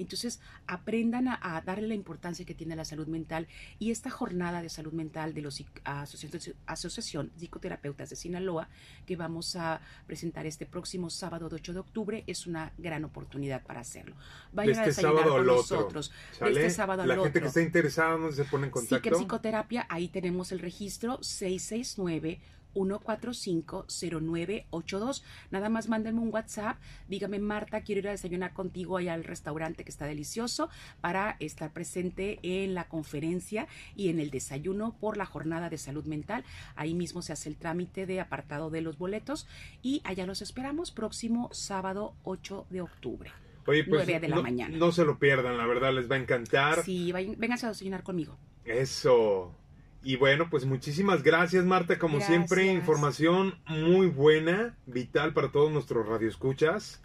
Entonces, 0.00 0.40
aprendan 0.66 1.28
a, 1.28 1.62
darle 1.64 1.88
la 1.88 1.94
importancia 1.94 2.44
que 2.44 2.54
tiene 2.54 2.74
la 2.76 2.84
salud 2.84 3.06
mental 3.06 3.46
y 3.78 3.90
esta 3.90 4.10
jornada 4.10 4.62
de 4.62 4.68
salud 4.68 4.92
mental 4.92 5.34
de 5.34 5.42
los 5.42 5.62
asociación, 5.84 6.56
asociación 6.66 7.30
Psicoterapeutas 7.36 8.10
de 8.10 8.16
Sinaloa 8.16 8.68
que 9.06 9.16
vamos 9.16 9.56
a 9.56 9.80
presentar 10.06 10.46
este 10.46 10.66
próximo 10.66 11.10
sábado 11.10 11.48
de 11.48 11.56
8 11.56 11.72
de 11.72 11.78
octubre 11.80 12.24
es 12.26 12.46
una 12.46 12.72
gran 12.78 13.04
oportunidad 13.04 13.62
para 13.62 13.80
hacerlo. 13.80 14.14
Vayan 14.52 14.70
este 14.70 14.82
a 14.82 14.86
desayunar 14.86 15.28
con 15.28 15.46
nosotros. 15.46 16.12
este 16.40 16.70
sábado 16.70 17.04
la 17.06 17.16
gente 17.16 17.40
que 17.40 17.46
está 17.48 17.62
interesada, 17.62 18.16
¿dónde 18.16 18.32
se 18.36 18.44
pone 18.44 18.66
en 18.66 18.70
contacto? 18.70 19.08
Sí, 19.10 19.14
Psicoterapia, 19.22 19.86
ahí 19.88 20.08
tenemos 20.08 20.52
el 20.52 20.60
registro 20.60 21.18
669 21.22 22.40
1450982. 22.74 25.22
Nada 25.50 25.68
más 25.68 25.88
mándenme 25.88 26.20
un 26.20 26.32
WhatsApp, 26.32 26.78
dígame 27.08 27.38
Marta, 27.38 27.82
quiero 27.82 28.00
ir 28.00 28.08
a 28.08 28.12
desayunar 28.12 28.52
contigo 28.52 28.96
allá 28.96 29.14
al 29.14 29.24
restaurante 29.24 29.84
que 29.84 29.90
está 29.90 30.06
delicioso 30.06 30.70
para 31.00 31.36
estar 31.40 31.72
presente 31.72 32.38
en 32.42 32.74
la 32.74 32.88
conferencia 32.88 33.66
y 33.96 34.08
en 34.08 34.20
el 34.20 34.30
desayuno 34.30 34.96
por 34.98 35.16
la 35.16 35.26
jornada 35.26 35.70
de 35.70 35.78
salud 35.78 36.04
mental. 36.04 36.44
Ahí 36.76 36.94
mismo 36.94 37.22
se 37.22 37.32
hace 37.32 37.48
el 37.48 37.56
trámite 37.56 38.06
de 38.06 38.20
apartado 38.20 38.70
de 38.70 38.80
los 38.80 38.98
boletos 38.98 39.46
y 39.82 40.02
allá 40.04 40.26
los 40.26 40.42
esperamos 40.42 40.90
próximo 40.90 41.48
sábado 41.52 42.14
8 42.24 42.66
de 42.70 42.80
octubre. 42.80 43.30
Oye, 43.66 43.84
pues, 43.84 44.06
de 44.06 44.28
la 44.28 44.40
mañana. 44.40 44.76
No 44.76 44.90
se 44.90 45.04
lo 45.04 45.18
pierdan, 45.18 45.56
la 45.56 45.66
verdad, 45.66 45.94
les 45.94 46.10
va 46.10 46.16
a 46.16 46.18
encantar. 46.18 46.82
Sí, 46.82 47.12
vengan 47.12 47.58
a 47.62 47.68
desayunar 47.68 48.02
conmigo. 48.02 48.36
Eso. 48.64 49.54
Y 50.02 50.16
bueno, 50.16 50.48
pues 50.48 50.64
muchísimas 50.64 51.22
gracias 51.22 51.64
Marta, 51.66 51.98
como 51.98 52.20
siempre, 52.20 52.66
información 52.72 53.58
muy 53.66 54.06
buena, 54.06 54.74
vital 54.86 55.34
para 55.34 55.52
todos 55.52 55.70
nuestros 55.70 56.08
radioescuchas. 56.08 57.02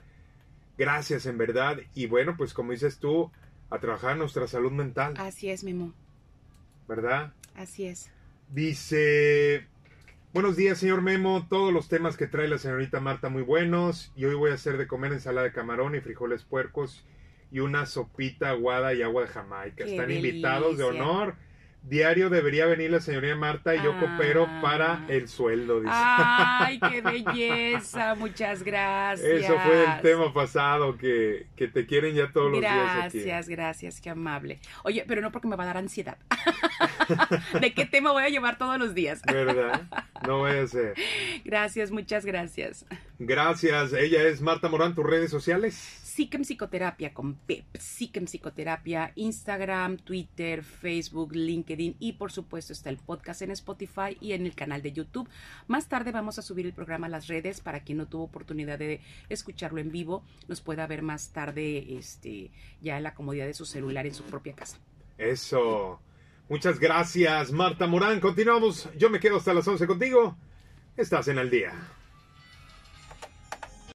Gracias 0.77 1.25
en 1.25 1.37
verdad. 1.37 1.79
Y 1.93 2.05
bueno, 2.07 2.35
pues 2.37 2.53
como 2.53 2.71
dices 2.71 2.99
tú, 2.99 3.31
a 3.69 3.79
trabajar 3.79 4.17
nuestra 4.17 4.47
salud 4.47 4.71
mental. 4.71 5.13
Así 5.17 5.49
es, 5.49 5.63
Memo. 5.63 5.93
¿Verdad? 6.87 7.33
Así 7.55 7.85
es. 7.85 8.11
Dice, 8.49 9.67
buenos 10.33 10.55
días 10.55 10.77
señor 10.77 11.01
Memo, 11.01 11.47
todos 11.49 11.73
los 11.73 11.89
temas 11.89 12.15
que 12.15 12.27
trae 12.27 12.47
la 12.47 12.59
señorita 12.59 13.01
Marta 13.01 13.27
muy 13.27 13.41
buenos. 13.41 14.13
Y 14.15 14.23
hoy 14.23 14.35
voy 14.35 14.51
a 14.51 14.55
hacer 14.55 14.77
de 14.77 14.87
comer 14.87 15.11
ensalada 15.11 15.47
de 15.47 15.53
camarón 15.53 15.95
y 15.95 15.99
frijoles 15.99 16.43
puercos 16.43 17.05
y 17.51 17.59
una 17.59 17.85
sopita 17.85 18.51
aguada 18.51 18.93
y 18.93 19.01
agua 19.01 19.23
de 19.23 19.27
Jamaica. 19.27 19.83
Están 19.83 20.11
invitados 20.11 20.77
de 20.77 20.85
honor 20.85 21.35
Diario 21.87 22.31
debería 22.31 22.65
venir 22.65 22.89
la 22.89 22.99
señorita 22.99 23.35
Marta 23.35 23.75
y 23.75 23.83
yo 23.83 23.97
coopero 23.99 24.49
para 24.61 24.93
ah. 24.93 25.05
el 25.07 25.27
sueldo. 25.27 25.81
Dice. 25.81 25.93
Ay, 25.93 26.79
qué 26.79 27.01
belleza, 27.35 28.15
muchas 28.15 28.63
gracias. 28.63 29.43
Eso 29.43 29.59
fue 29.59 29.83
el 29.83 30.01
tema 30.01 30.33
pasado, 30.33 30.97
que, 30.97 31.45
que 31.55 31.67
te 31.67 31.85
quieren 31.85 32.15
ya 32.15 32.31
todos 32.31 32.51
los 32.51 32.59
días. 32.59 32.73
Gracias, 32.73 33.49
gracias, 33.49 34.01
qué 34.01 34.09
amable. 34.09 34.59
Oye, 34.83 35.05
pero 35.07 35.21
no 35.21 35.31
porque 35.31 35.47
me 35.47 35.55
va 35.55 35.63
a 35.63 35.67
dar 35.67 35.77
ansiedad. 35.77 36.17
¿De 37.61 37.73
qué 37.75 37.85
tema 37.85 38.11
voy 38.11 38.23
a 38.23 38.29
llevar 38.29 38.57
todos 38.57 38.79
los 38.79 38.95
días? 38.95 39.21
¿Verdad? 39.23 39.83
No 40.25 40.39
voy 40.39 40.57
a 40.57 40.67
ser. 40.67 40.95
Gracias, 41.43 41.91
muchas 41.91 42.25
gracias. 42.25 42.85
Gracias. 43.19 43.93
Ella 43.93 44.23
es 44.23 44.41
Marta 44.41 44.69
Morán, 44.69 44.95
tus 44.95 45.05
redes 45.05 45.29
sociales. 45.29 46.04
Psiquem 46.15 46.43
Psicoterapia 46.43 47.13
con 47.13 47.35
PEP, 47.35 47.75
Psiquem 47.75 48.23
Psicoterapia, 48.23 49.11
Instagram, 49.15 49.97
Twitter, 49.97 50.63
Facebook, 50.63 51.35
LinkedIn 51.35 51.97
y 51.99 52.13
por 52.13 52.31
supuesto 52.31 52.71
está 52.71 52.89
el 52.89 52.95
podcast 52.95 53.41
en 53.41 53.51
Spotify 53.51 54.15
y 54.21 54.31
en 54.31 54.45
el 54.45 54.55
canal 54.55 54.81
de 54.81 54.93
YouTube. 54.93 55.27
Más 55.67 55.89
tarde 55.89 56.13
vamos 56.13 56.39
a 56.39 56.41
subir 56.41 56.65
el 56.65 56.71
programa 56.71 57.07
a 57.07 57.09
las 57.09 57.27
redes 57.27 57.59
para 57.59 57.81
quien 57.81 57.97
no 57.97 58.07
tuvo 58.07 58.23
oportunidad 58.23 58.79
de 58.79 59.01
escucharlo 59.27 59.81
en 59.81 59.91
vivo, 59.91 60.23
nos 60.47 60.61
pueda 60.61 60.87
ver 60.87 61.01
más 61.01 61.33
tarde 61.33 61.97
este, 61.97 62.49
ya 62.79 62.95
en 62.95 63.03
la 63.03 63.13
comodidad 63.13 63.47
de 63.47 63.53
su 63.53 63.65
celular 63.65 64.05
en 64.05 64.13
su 64.13 64.23
propia 64.23 64.55
casa. 64.55 64.77
Eso. 65.17 65.99
Muchas 66.47 66.79
gracias, 66.79 67.51
Marta 67.51 67.87
Morán. 67.87 68.21
Continuamos. 68.21 68.87
Yo 68.97 69.09
me 69.09 69.19
quedo 69.19 69.35
hasta 69.35 69.53
las 69.53 69.67
11 69.67 69.85
contigo. 69.85 70.37
Estás 70.95 71.27
en 71.27 71.39
el 71.39 71.49
día. 71.49 71.73